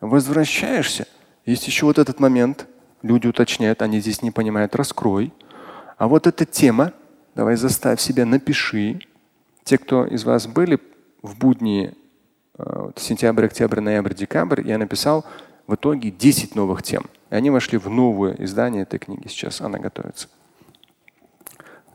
Возвращаешься. 0.00 1.06
Есть 1.44 1.66
еще 1.66 1.84
вот 1.84 1.98
этот 1.98 2.18
момент. 2.18 2.66
Люди 3.02 3.26
уточняют, 3.26 3.82
они 3.82 4.00
здесь 4.00 4.22
не 4.22 4.30
понимают, 4.30 4.74
раскрой. 4.74 5.34
А 5.98 6.08
вот 6.08 6.26
эта 6.26 6.46
тема, 6.46 6.92
давай 7.34 7.56
заставь 7.56 8.00
себя, 8.00 8.24
напиши. 8.24 9.00
Те, 9.64 9.76
кто 9.76 10.06
из 10.06 10.24
вас 10.24 10.46
были 10.46 10.80
в 11.20 11.36
будни 11.38 11.94
э, 12.58 12.90
сентябрь, 12.96 13.44
октябрь, 13.44 13.80
ноябрь, 13.80 14.14
декабрь, 14.14 14.66
я 14.66 14.78
написал 14.78 15.26
в 15.66 15.74
итоге 15.74 16.10
10 16.10 16.54
новых 16.54 16.82
тем. 16.82 17.06
И 17.30 17.34
они 17.34 17.50
вошли 17.50 17.78
в 17.78 17.88
новое 17.88 18.34
издание 18.38 18.82
этой 18.82 18.98
книги. 18.98 19.28
Сейчас 19.28 19.60
она 19.60 19.78
готовится. 19.78 20.28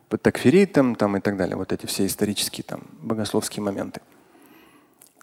По 0.10 0.18
такферитам 0.18 0.96
там, 0.96 1.16
и 1.18 1.22
так 1.22 1.38
далее. 1.38 1.56
Вот 1.56 1.72
эти 1.72 1.86
все 1.86 2.06
исторические 2.06 2.64
там, 2.64 2.82
богословские 3.02 3.64
моменты. 3.64 4.02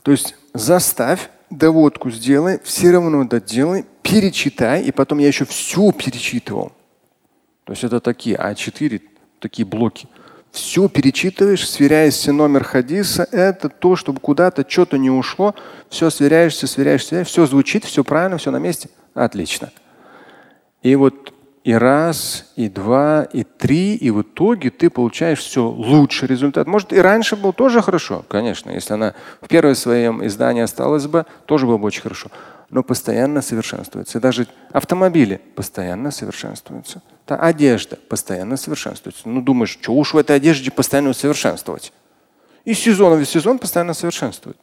То 0.03 0.13
есть 0.13 0.35
заставь, 0.55 1.29
доводку 1.51 2.11
сделай, 2.11 2.59
все 2.65 2.91
равно 2.91 3.25
доделай, 3.25 3.85
перечитай. 4.03 4.83
И 4.83 4.93
потом 4.93 5.19
я 5.19 5.27
еще 5.27 5.45
все 5.45 5.93
перечитывал. 5.93 6.73
То 7.65 7.73
есть 7.73 7.85
это 7.85 8.01
такие 8.01 8.37
А4, 8.37 9.03
такие 9.41 9.67
блоки. 9.67 10.09
Все 10.51 10.89
перечитываешь, 10.89 11.69
сверяешься 11.69 12.33
номер 12.33 12.65
хадиса. 12.65 13.29
Это 13.31 13.69
то, 13.69 13.97
чтобы 13.97 14.21
куда-то 14.21 14.65
что-то 14.69 14.99
не 14.99 15.11
ушло. 15.11 15.55
Все 15.89 16.11
сверяешься, 16.11 16.67
сверяешься, 16.67 17.09
сверяешься. 17.09 17.31
Все 17.31 17.47
звучит, 17.47 17.85
все 17.85 18.03
правильно, 18.05 18.39
все 18.39 18.51
на 18.51 18.59
месте. 18.59 18.89
Отлично. 19.15 19.71
И 20.83 20.95
вот 20.97 21.33
и 21.65 21.75
раз, 21.75 22.51
и 22.57 22.71
два, 22.71 23.25
и 23.25 23.45
три, 23.45 23.95
и 23.95 24.11
в 24.11 24.23
итоге 24.23 24.71
ты 24.71 24.89
получаешь 24.89 25.41
все 25.41 25.69
лучший 25.69 26.27
результат. 26.27 26.67
Может, 26.67 26.95
и 26.95 26.99
раньше 26.99 27.37
был 27.37 27.53
тоже 27.53 27.83
хорошо, 27.83 28.25
конечно. 28.27 28.71
Если 28.71 28.95
она 28.95 29.15
в 29.43 29.49
первом 29.49 29.75
своем 29.75 30.25
издании 30.27 30.63
осталась 30.63 31.07
бы, 31.07 31.27
тоже 31.45 31.67
было 31.67 31.77
бы 31.77 31.85
очень 31.85 32.01
хорошо. 32.01 32.31
Но 32.71 32.83
постоянно 32.83 33.41
совершенствуется. 33.41 34.21
Даже 34.21 34.47
автомобили 34.73 35.41
постоянно 35.55 36.11
совершенствуются. 36.11 37.03
Та 37.25 37.37
одежда 37.37 37.97
постоянно 37.97 38.57
совершенствуется. 38.57 39.29
Ну, 39.29 39.41
думаешь, 39.41 39.71
что 39.71 39.93
уж 39.95 40.13
в 40.13 40.19
этой 40.19 40.37
одежде 40.37 40.71
постоянно 40.71 41.15
совершенствовать? 41.15 41.93
И 42.65 42.75
сезон 42.75 43.19
в 43.19 43.25
сезон 43.25 43.59
постоянно 43.59 43.95
совершенствует. 43.95 44.59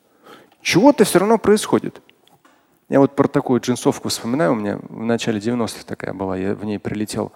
Чего-то 0.62 1.04
все 1.04 1.20
равно 1.20 1.40
происходит. 1.40 2.02
Я 2.90 3.00
вот 3.00 3.16
про 3.16 3.28
такую 3.28 3.62
джинсовку 3.62 4.10
вспоминаю. 4.10 4.52
У 4.52 4.56
меня 4.56 4.78
в 4.78 5.04
начале 5.04 5.40
90-х 5.40 5.84
такая 5.86 6.14
была. 6.14 6.38
Я 6.38 6.54
в 6.54 6.64
ней 6.64 6.78
прилетел 6.78 7.32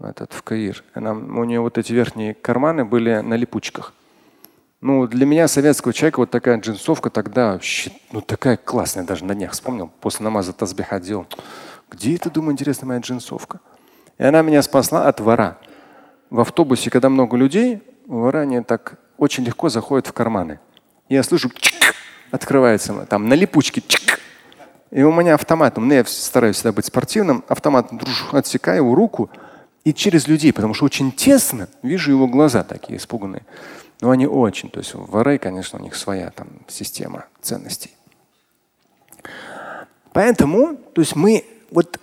этот, 0.00 0.32
в 0.32 0.42
Каир. 0.42 0.82
Она, 0.94 1.12
у 1.12 1.44
нее 1.44 1.60
вот 1.60 1.78
эти 1.78 1.92
верхние 1.92 2.34
карманы 2.34 2.84
были 2.84 3.20
на 3.20 3.34
липучках. 3.34 3.92
Ну, 4.84 5.06
для 5.06 5.24
меня, 5.24 5.48
советского 5.48 5.94
человека, 5.94 6.18
вот 6.20 6.30
такая 6.30 6.60
джинсовка 6.60 7.08
тогда 7.08 7.52
вообще, 7.52 7.90
ну, 8.12 8.20
такая 8.20 8.58
классная, 8.58 9.02
даже 9.02 9.24
на 9.24 9.34
днях 9.34 9.52
вспомнил, 9.52 9.90
после 10.02 10.24
намаза 10.24 10.52
тазбих 10.52 10.92
одел. 10.92 11.26
Где 11.90 12.16
это, 12.16 12.28
думаю, 12.28 12.52
интересно, 12.52 12.88
моя 12.88 13.00
джинсовка? 13.00 13.60
И 14.18 14.24
она 14.24 14.42
меня 14.42 14.60
спасла 14.60 15.08
от 15.08 15.20
вора. 15.20 15.56
В 16.28 16.38
автобусе, 16.38 16.90
когда 16.90 17.08
много 17.08 17.34
людей, 17.38 17.82
вора 18.06 18.40
они 18.40 18.60
так 18.60 18.98
очень 19.16 19.42
легко 19.44 19.70
заходят 19.70 20.06
в 20.06 20.12
карманы. 20.12 20.60
Я 21.08 21.22
слышу, 21.22 21.48
чик, 21.48 21.94
открывается, 22.30 23.06
там 23.08 23.26
на 23.26 23.32
липучке, 23.32 23.82
чик. 23.88 24.20
И 24.90 25.02
у 25.02 25.10
меня 25.14 25.36
автомат, 25.36 25.78
ну, 25.78 25.94
я 25.94 26.04
стараюсь 26.04 26.56
всегда 26.56 26.72
быть 26.72 26.84
спортивным, 26.84 27.42
автомат 27.48 27.90
отсекаю 28.32 28.82
его 28.82 28.94
руку 28.94 29.30
и 29.84 29.94
через 29.94 30.28
людей, 30.28 30.52
потому 30.52 30.74
что 30.74 30.84
очень 30.84 31.10
тесно 31.10 31.68
вижу 31.82 32.10
его 32.10 32.26
глаза 32.26 32.64
такие 32.64 32.98
испуганные. 32.98 33.44
Но 34.04 34.10
они 34.10 34.26
очень, 34.26 34.68
то 34.68 34.80
есть 34.80 34.92
воры, 34.92 35.38
конечно, 35.38 35.78
у 35.78 35.82
них 35.82 35.94
своя 35.94 36.28
там 36.28 36.48
система 36.68 37.24
ценностей. 37.40 37.90
Поэтому, 40.12 40.76
то 40.76 41.00
есть 41.00 41.16
мы 41.16 41.46
вот 41.70 41.98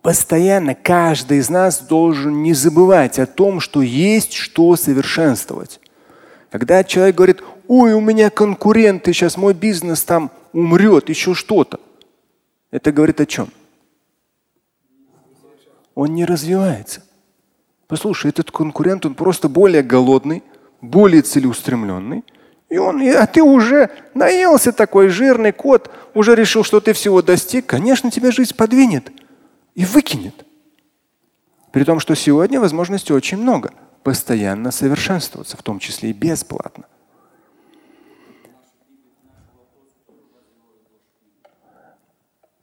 постоянно 0.00 0.74
каждый 0.74 1.36
из 1.36 1.50
нас 1.50 1.80
должен 1.80 2.42
не 2.42 2.54
забывать 2.54 3.18
о 3.18 3.26
том, 3.26 3.60
что 3.60 3.82
есть 3.82 4.32
что 4.32 4.74
совершенствовать. 4.76 5.80
Когда 6.48 6.82
человек 6.82 7.14
говорит, 7.14 7.42
ой, 7.68 7.92
у 7.92 8.00
меня 8.00 8.30
конкуренты, 8.30 9.12
сейчас 9.12 9.36
мой 9.36 9.52
бизнес 9.52 10.02
там 10.02 10.30
умрет, 10.54 11.10
еще 11.10 11.34
что-то. 11.34 11.78
Это 12.70 12.90
говорит 12.90 13.20
о 13.20 13.26
чем? 13.26 13.50
Он 15.94 16.14
не 16.14 16.24
развивается. 16.24 17.02
Послушай, 17.86 18.30
этот 18.30 18.50
конкурент, 18.50 19.04
он 19.04 19.14
просто 19.14 19.50
более 19.50 19.82
голодный, 19.82 20.42
более 20.84 21.22
целеустремленный. 21.22 22.24
И 22.68 22.78
он, 22.78 23.00
а 23.02 23.26
ты 23.26 23.42
уже 23.42 23.90
наелся 24.14 24.72
такой 24.72 25.08
жирный 25.08 25.52
кот, 25.52 25.90
уже 26.14 26.34
решил, 26.34 26.64
что 26.64 26.80
ты 26.80 26.92
всего 26.92 27.22
достиг. 27.22 27.66
Конечно, 27.66 28.10
тебя 28.10 28.30
жизнь 28.30 28.54
подвинет 28.54 29.12
и 29.74 29.84
выкинет. 29.84 30.44
При 31.72 31.84
том, 31.84 32.00
что 32.00 32.14
сегодня 32.14 32.60
возможностей 32.60 33.12
очень 33.12 33.38
много. 33.38 33.72
Постоянно 34.02 34.70
совершенствоваться, 34.70 35.56
в 35.56 35.62
том 35.62 35.78
числе 35.78 36.10
и 36.10 36.12
бесплатно. 36.12 36.84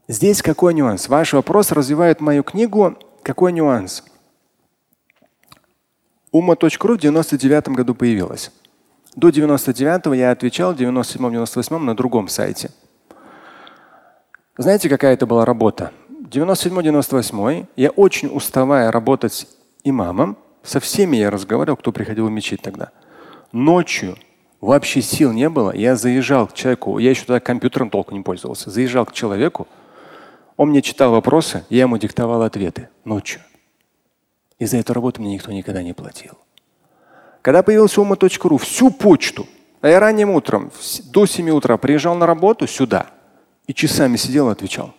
Здесь 0.07 0.41
какой 0.41 0.74
нюанс? 0.74 1.07
Ваш 1.07 1.34
вопрос 1.34 1.72
развивает 1.72 2.19
мою 2.19 2.43
книгу. 2.43 2.97
Какой 3.24 3.53
нюанс? 3.53 4.03
Ума.ру 6.32 6.96
в 6.96 6.98
99 6.98 7.70
году 7.70 7.94
появилась. 7.94 8.52
До 9.16 9.30
99 9.30 10.18
я 10.18 10.32
отвечал, 10.32 10.74
в 10.74 10.78
97-98 10.78 11.78
на 11.78 11.96
другом 11.96 12.30
сайте. 12.30 12.72
Знаете, 14.58 14.88
какая 14.88 15.14
это 15.14 15.26
была 15.26 15.44
работа? 15.44 15.92
97-98 16.10 17.66
я 17.76 17.90
очень 17.90 18.30
уставая 18.34 18.92
работать 18.92 19.48
имамом, 19.84 20.38
со 20.64 20.80
всеми 20.80 21.18
я 21.18 21.30
разговаривал, 21.30 21.76
кто 21.76 21.92
приходил 21.92 22.28
в 22.28 22.32
мечеть 22.32 22.62
тогда. 22.62 22.92
Ночью 23.52 24.16
вообще 24.62 25.02
сил 25.02 25.34
не 25.34 25.50
было. 25.50 25.76
Я 25.76 25.98
заезжал 25.98 26.48
к 26.48 26.54
человеку, 26.54 27.00
я 27.00 27.10
еще 27.10 27.26
тогда 27.26 27.42
компьютером 27.42 27.90
толком 27.90 28.18
не 28.18 28.24
пользовался. 28.24 28.70
Заезжал 28.70 29.06
к 29.06 29.12
человеку, 29.12 29.68
он 30.56 30.70
мне 30.70 30.82
читал 30.82 31.12
вопросы, 31.12 31.66
я 31.70 31.82
ему 31.82 31.98
диктовал 31.98 32.44
ответы 32.44 32.88
ночью. 33.04 33.42
И 34.62 34.66
за 34.68 34.78
эту 34.78 34.93
работу 34.93 35.20
мне 35.20 35.34
никто 35.34 35.51
никогда 35.51 35.82
не 35.82 35.93
платил. 35.93 36.38
Когда 37.41 37.64
появился 37.64 37.99
ума.ру, 37.99 38.57
всю 38.57 38.91
почту, 38.91 39.47
а 39.82 39.88
я 39.88 39.99
ранним 39.99 40.30
утром 40.30 40.72
до 41.05 41.26
7 41.26 41.49
утра 41.49 41.78
приезжал 41.78 42.14
на 42.14 42.28
работу 42.28 42.68
сюда 42.68 43.07
и 43.66 43.74
часами 43.74 44.18
сидел 44.18 44.49
и 44.49 44.51
отвечал. 44.51 44.93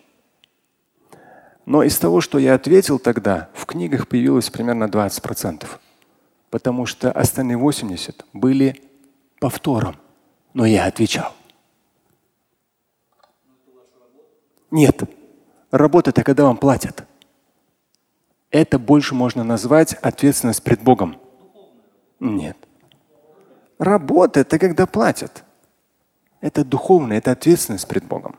Но 1.64 1.84
из 1.84 1.96
того, 1.96 2.20
что 2.20 2.40
я 2.40 2.54
ответил 2.54 2.98
тогда, 2.98 3.50
в 3.54 3.64
книгах 3.66 4.08
появилось 4.08 4.50
примерно 4.50 4.86
20%. 4.86 5.64
Потому 6.50 6.84
что 6.84 7.12
остальные 7.12 7.56
80 7.56 8.26
были 8.32 8.82
повтором. 9.38 9.94
Но 10.54 10.66
я 10.66 10.86
отвечал. 10.86 11.32
Нет. 14.72 15.04
Работа 15.70 16.10
это 16.10 16.24
когда 16.24 16.42
вам 16.42 16.56
платят. 16.56 17.04
Это 18.52 18.78
больше 18.78 19.14
можно 19.14 19.42
назвать 19.44 19.94
ответственность 19.94 20.62
пред 20.62 20.82
Богом. 20.82 21.16
Нет. 22.20 22.56
Работа 23.78 24.40
это 24.40 24.58
когда 24.58 24.86
платят. 24.86 25.42
Это 26.42 26.64
духовное, 26.64 27.18
это 27.18 27.32
ответственность 27.32 27.88
пред 27.88 28.04
Богом. 28.04 28.36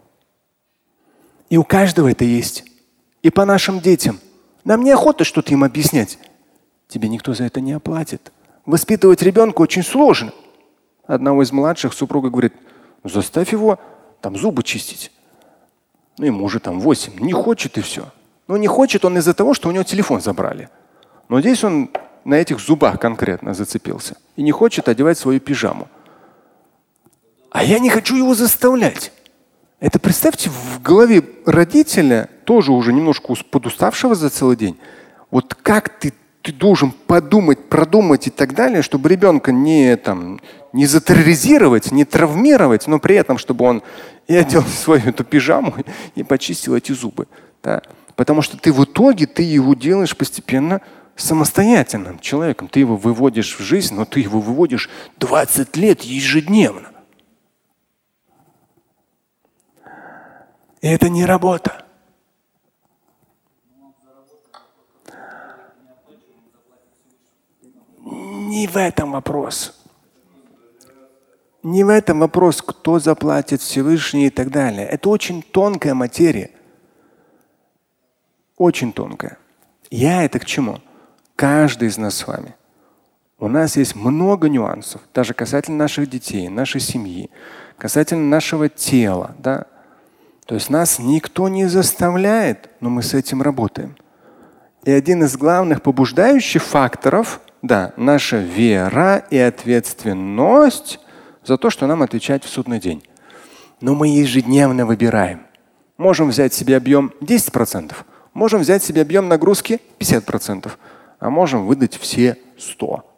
И 1.49 1.57
у 1.57 1.63
каждого 1.63 2.11
это 2.11 2.23
есть. 2.23 2.63
И 3.23 3.31
по 3.31 3.43
нашим 3.43 3.79
детям. 3.79 4.19
Нам 4.63 4.83
неохота 4.83 5.23
что-то 5.23 5.51
им 5.51 5.63
объяснять. 5.63 6.19
Тебе 6.87 7.09
никто 7.09 7.33
за 7.33 7.45
это 7.45 7.59
не 7.59 7.73
оплатит. 7.73 8.31
Воспитывать 8.65 9.23
ребенка 9.23 9.61
очень 9.61 9.83
сложно. 9.83 10.31
Одного 11.05 11.41
из 11.41 11.51
младших 11.51 11.91
супруга 11.93 12.29
говорит, 12.29 12.53
«Ну, 13.03 13.09
заставь 13.09 13.51
его 13.51 13.79
там 14.21 14.37
зубы 14.37 14.63
чистить. 14.63 15.11
Ну, 16.17 16.25
ему 16.25 16.45
уже 16.45 16.59
там 16.59 16.79
8. 16.79 17.19
Не 17.19 17.33
хочет 17.33 17.77
и 17.77 17.81
все. 17.81 18.05
Но 18.47 18.57
не 18.57 18.67
хочет 18.67 19.05
он 19.05 19.17
из-за 19.17 19.33
того, 19.33 19.53
что 19.53 19.69
у 19.69 19.71
него 19.71 19.83
телефон 19.83 20.21
забрали. 20.21 20.69
Но 21.29 21.39
здесь 21.39 21.63
он 21.63 21.89
на 22.25 22.35
этих 22.35 22.59
зубах 22.59 22.99
конкретно 22.99 23.53
зацепился. 23.53 24.17
И 24.35 24.43
не 24.43 24.51
хочет 24.51 24.87
одевать 24.87 25.17
свою 25.17 25.39
пижаму. 25.39 25.87
А 27.51 27.63
я 27.63 27.79
не 27.79 27.89
хочу 27.89 28.15
его 28.15 28.33
заставлять. 28.33 29.11
Это 29.79 29.99
представьте 29.99 30.49
в 30.49 30.81
голове 30.81 31.23
родителя, 31.45 32.29
тоже 32.45 32.71
уже 32.71 32.93
немножко 32.93 33.33
подуставшего 33.51 34.15
за 34.15 34.29
целый 34.29 34.55
день. 34.55 34.79
Вот 35.29 35.55
как 35.55 35.89
ты, 35.99 36.13
ты 36.41 36.53
должен 36.53 36.91
подумать, 36.91 37.69
продумать 37.69 38.27
и 38.27 38.29
так 38.29 38.55
далее, 38.55 38.81
чтобы 38.81 39.09
ребенка 39.09 39.51
не, 39.51 39.97
там, 39.97 40.39
не 40.71 40.85
затерроризировать, 40.85 41.91
не 41.91 42.05
травмировать, 42.05 42.87
но 42.87 42.99
при 42.99 43.15
этом, 43.15 43.37
чтобы 43.37 43.65
он 43.65 43.83
и 44.27 44.35
одел 44.35 44.63
свою 44.83 45.09
эту 45.09 45.23
пижаму 45.23 45.75
и 46.15 46.23
почистил 46.23 46.75
эти 46.75 46.91
зубы. 46.93 47.27
Да? 47.61 47.81
Потому 48.15 48.41
что 48.41 48.57
ты 48.57 48.71
в 48.71 48.83
итоге 48.83 49.25
ты 49.25 49.43
его 49.43 49.73
делаешь 49.73 50.15
постепенно 50.15 50.81
самостоятельным 51.15 52.19
человеком. 52.19 52.67
Ты 52.67 52.81
его 52.81 52.95
выводишь 52.95 53.57
в 53.57 53.61
жизнь, 53.61 53.95
но 53.95 54.05
ты 54.05 54.19
его 54.19 54.39
выводишь 54.39 54.89
20 55.17 55.75
лет 55.77 56.01
ежедневно. 56.01 56.89
И 60.81 60.87
это 60.87 61.09
не 61.09 61.25
работа. 61.25 61.85
Не 68.01 68.67
в 68.67 68.77
этом 68.77 69.13
вопрос. 69.13 69.79
Не 71.63 71.85
в 71.85 71.89
этом 71.89 72.19
вопрос, 72.19 72.61
кто 72.61 72.99
заплатит 72.99 73.61
Всевышний 73.61 74.27
и 74.27 74.29
так 74.29 74.51
далее. 74.51 74.85
Это 74.85 75.07
очень 75.07 75.41
тонкая 75.41 75.93
материя. 75.93 76.51
Очень 78.63 78.93
тонкая. 78.93 79.37
Я 79.91 80.23
это 80.23 80.39
к 80.39 80.45
чему? 80.45 80.79
Каждый 81.35 81.89
из 81.89 81.97
нас 81.97 82.15
с 82.15 82.25
вами. 82.25 82.55
У 83.37 83.49
нас 83.49 83.75
есть 83.75 83.93
много 83.93 84.47
нюансов, 84.47 85.01
даже 85.13 85.33
касательно 85.33 85.79
наших 85.79 86.09
детей, 86.09 86.47
нашей 86.47 86.79
семьи, 86.79 87.29
касательно 87.77 88.25
нашего 88.29 88.69
тела. 88.69 89.35
Да? 89.37 89.65
То 90.45 90.55
есть 90.55 90.69
нас 90.69 90.97
никто 90.97 91.49
не 91.49 91.65
заставляет, 91.65 92.69
но 92.79 92.89
мы 92.89 93.03
с 93.03 93.13
этим 93.13 93.41
работаем. 93.41 93.97
И 94.85 94.91
один 94.91 95.25
из 95.25 95.35
главных 95.35 95.81
побуждающих 95.81 96.63
факторов, 96.63 97.41
да, 97.61 97.91
наша 97.97 98.37
вера 98.37 99.25
и 99.29 99.37
ответственность 99.37 101.01
за 101.43 101.57
то, 101.57 101.69
что 101.69 101.85
нам 101.85 102.01
отвечать 102.01 102.45
в 102.45 102.49
судный 102.49 102.79
день. 102.79 103.03
Но 103.81 103.93
мы 103.93 104.07
ежедневно 104.07 104.85
выбираем. 104.85 105.41
Можем 105.97 106.29
взять 106.29 106.53
себе 106.53 106.77
объем 106.77 107.11
10%, 107.19 107.93
Можем 108.33 108.61
взять 108.61 108.83
себе 108.83 109.01
объем 109.01 109.27
нагрузки 109.27 109.79
50%, 109.99 110.71
а 111.19 111.29
можем 111.29 111.65
выдать 111.65 111.95
все 111.95 112.37
100. 112.57 113.09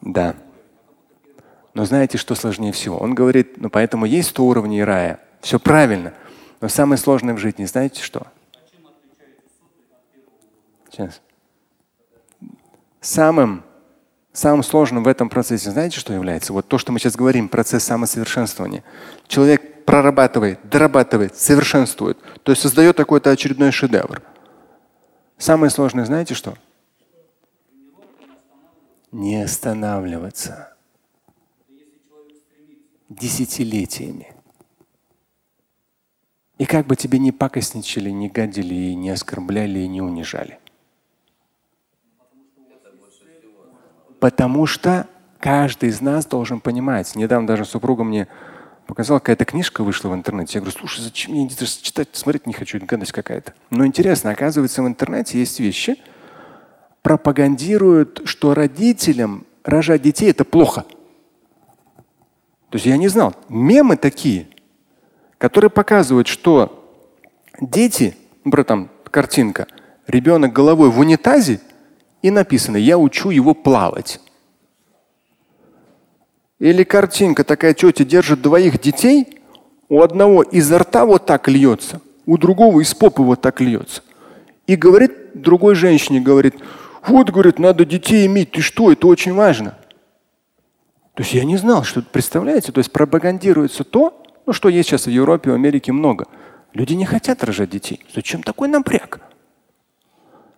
Да. 0.00 0.36
Но 1.74 1.84
знаете, 1.84 2.16
что 2.16 2.34
сложнее 2.34 2.72
всего? 2.72 2.96
Он 2.96 3.14
говорит, 3.14 3.60
ну 3.60 3.68
поэтому 3.68 4.06
есть 4.06 4.30
100 4.30 4.44
уровней 4.44 4.82
рая. 4.82 5.20
Все 5.40 5.58
правильно. 5.58 6.14
Но 6.60 6.68
самое 6.68 6.98
сложное 6.98 7.34
в 7.34 7.38
жизни, 7.38 7.66
знаете 7.66 8.02
что? 8.02 8.26
Сейчас. 10.90 11.20
Самым, 13.02 13.62
самым 14.32 14.62
сложным 14.62 15.04
в 15.04 15.08
этом 15.08 15.28
процессе, 15.28 15.70
знаете, 15.70 16.00
что 16.00 16.14
является? 16.14 16.54
Вот 16.54 16.66
то, 16.66 16.78
что 16.78 16.92
мы 16.92 16.98
сейчас 16.98 17.14
говорим, 17.14 17.48
процесс 17.50 17.84
самосовершенствования. 17.84 18.82
Человек 19.28 19.75
прорабатывает, 19.86 20.60
дорабатывает, 20.68 21.36
совершенствует. 21.36 22.18
То 22.42 22.52
есть 22.52 22.60
создает 22.60 22.96
какой-то 22.96 23.30
очередной 23.30 23.70
шедевр. 23.70 24.20
Самое 25.38 25.70
сложное, 25.70 26.04
знаете 26.04 26.34
что? 26.34 26.54
не 29.16 29.42
останавливаться 29.42 30.74
десятилетиями. 33.08 34.34
И 36.58 36.66
как 36.66 36.86
бы 36.86 36.96
тебе 36.96 37.18
не 37.18 37.32
пакостничали, 37.32 38.10
не 38.10 38.28
гадили, 38.28 38.74
и 38.74 38.94
не 38.94 39.10
оскорбляли 39.10 39.80
и 39.80 39.88
не 39.88 40.02
унижали. 40.02 40.58
Потому 44.20 44.66
что 44.66 45.06
каждый 45.38 45.90
из 45.90 46.00
нас 46.00 46.26
должен 46.26 46.60
понимать. 46.60 47.14
Недавно 47.14 47.46
даже 47.46 47.64
супруга 47.64 48.04
мне 48.04 48.28
показала, 48.86 49.18
какая-то 49.18 49.44
книжка 49.44 49.82
вышла 49.82 50.08
в 50.08 50.14
интернете. 50.14 50.52
Я 50.54 50.60
говорю, 50.60 50.78
слушай, 50.78 51.02
зачем 51.02 51.34
мне 51.34 51.48
читать, 51.48 52.08
смотреть 52.12 52.46
не 52.46 52.52
хочу, 52.52 52.78
гадость 52.80 53.12
какая-то. 53.12 53.52
Но 53.70 53.84
интересно, 53.84 54.30
оказывается, 54.30 54.82
в 54.82 54.86
интернете 54.86 55.38
есть 55.38 55.60
вещи, 55.60 55.96
пропагандируют, 57.02 58.22
что 58.24 58.54
родителям 58.54 59.44
рожать 59.64 60.02
детей 60.02 60.30
это 60.30 60.44
плохо. 60.44 60.84
То 62.70 62.76
есть 62.76 62.86
я 62.86 62.96
не 62.96 63.08
знал. 63.08 63.34
Мемы 63.48 63.96
такие, 63.96 64.48
которые 65.38 65.70
показывают, 65.70 66.26
что 66.26 66.92
дети, 67.60 68.16
например, 68.44 68.64
там 68.64 68.90
картинка, 69.10 69.66
ребенок 70.06 70.52
головой 70.52 70.90
в 70.90 70.98
унитазе, 70.98 71.60
и 72.22 72.30
написано, 72.30 72.76
я 72.76 72.98
учу 72.98 73.30
его 73.30 73.54
плавать. 73.54 74.20
Или 76.58 76.84
картинка, 76.84 77.44
такая 77.44 77.74
тетя 77.74 78.04
держит 78.04 78.40
двоих 78.40 78.80
детей, 78.80 79.40
у 79.88 80.00
одного 80.00 80.42
изо 80.42 80.78
рта 80.78 81.04
вот 81.04 81.26
так 81.26 81.48
льется, 81.48 82.00
у 82.24 82.38
другого 82.38 82.80
из 82.80 82.94
попы 82.94 83.22
вот 83.22 83.40
так 83.42 83.60
льется. 83.60 84.02
И 84.66 84.74
говорит 84.74 85.12
другой 85.34 85.74
женщине, 85.74 86.20
говорит, 86.20 86.56
вот, 87.06 87.30
говорит, 87.30 87.58
надо 87.58 87.84
детей 87.84 88.26
иметь, 88.26 88.52
ты 88.52 88.62
что, 88.62 88.90
это 88.90 89.06
очень 89.06 89.34
важно. 89.34 89.76
То 91.14 91.22
есть 91.22 91.34
я 91.34 91.44
не 91.44 91.56
знал, 91.56 91.84
что, 91.84 92.02
представляете, 92.02 92.72
то 92.72 92.78
есть 92.78 92.90
пропагандируется 92.90 93.84
то, 93.84 94.22
ну 94.44 94.52
что 94.52 94.68
есть 94.68 94.88
сейчас 94.88 95.06
в 95.06 95.10
Европе, 95.10 95.50
в 95.50 95.54
Америке 95.54 95.92
много. 95.92 96.26
Люди 96.72 96.94
не 96.94 97.06
хотят 97.06 97.42
рожать 97.44 97.70
детей. 97.70 98.04
Зачем 98.14 98.42
такой 98.42 98.68
напряг? 98.68 99.20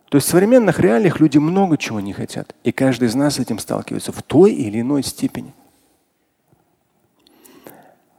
То 0.09 0.17
есть 0.17 0.27
в 0.27 0.31
современных 0.31 0.81
реалиях 0.81 1.21
люди 1.21 1.39
много 1.39 1.77
чего 1.77 2.01
не 2.01 2.13
хотят. 2.13 2.55
И 2.65 2.73
каждый 2.73 3.09
из 3.09 3.15
нас 3.15 3.35
с 3.35 3.39
этим 3.39 3.59
сталкивается 3.59 4.11
в 4.11 4.23
той 4.23 4.53
или 4.53 4.81
иной 4.81 5.03
степени. 5.03 5.55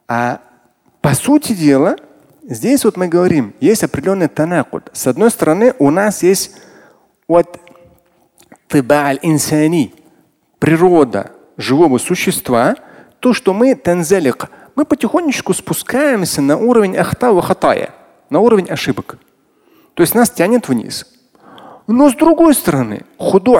А 0.09 0.41
по 1.01 1.13
сути 1.13 1.53
дела, 1.53 1.95
здесь 2.41 2.83
вот 2.83 2.97
мы 2.97 3.07
говорим, 3.07 3.53
есть 3.59 3.83
определенный 3.83 4.27
танакут. 4.27 4.89
С 4.91 5.05
одной 5.05 5.29
стороны, 5.29 5.75
у 5.77 5.91
нас 5.91 6.23
есть 6.23 6.57
вот 7.27 7.59
инсани, 9.21 9.93
природа 10.57 11.31
живого 11.57 11.99
существа, 11.99 12.75
то, 13.19 13.33
что 13.33 13.53
мы 13.53 13.75
танзалик, 13.75 14.49
мы 14.75 14.83
потихонечку 14.83 15.53
спускаемся 15.53 16.41
на 16.41 16.57
уровень 16.57 16.97
ахтава 16.97 17.43
хатая, 17.43 17.93
на 18.31 18.39
уровень 18.39 18.67
ошибок. 18.67 19.19
То 19.93 20.01
есть 20.01 20.15
нас 20.15 20.31
тянет 20.31 20.69
вниз. 20.69 21.05
Но 21.85 22.09
с 22.09 22.15
другой 22.15 22.55
стороны, 22.55 23.03
худу 23.17 23.57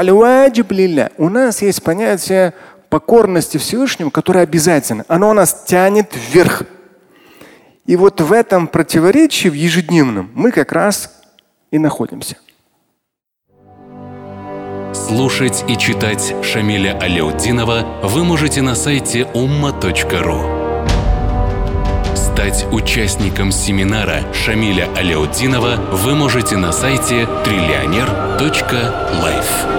у 1.18 1.30
нас 1.30 1.62
есть 1.62 1.84
понятие 1.84 2.54
покорности 2.90 3.58
Всевышнему, 3.58 4.12
которая 4.12 4.44
обязательно, 4.44 5.06
оно 5.08 5.34
нас 5.34 5.64
тянет 5.66 6.14
вверх. 6.16 6.64
И 7.86 7.96
вот 7.96 8.22
в 8.22 8.32
этом 8.32 8.68
противоречии 8.68 9.50
в 9.50 9.54
ежедневном 9.54 10.30
мы 10.34 10.52
как 10.52 10.72
раз 10.72 11.12
и 11.72 11.80
находимся. 11.80 12.38
Слушать 14.94 15.64
и 15.68 15.76
читать 15.78 16.36
Шамиля 16.44 16.98
Аляутдинова 17.00 18.02
вы 18.04 18.24
можете 18.24 18.62
на 18.62 18.76
сайте 18.76 19.22
umma.ru. 19.34 20.60
Стать 22.16 22.66
участником 22.72 23.52
семинара 23.52 24.22
Шамиля 24.34 24.88
Аляутдинова 24.96 25.76
вы 25.94 26.16
можете 26.16 26.58
на 26.58 26.72
сайте 26.72 27.28
триллионер.life. 27.44 29.79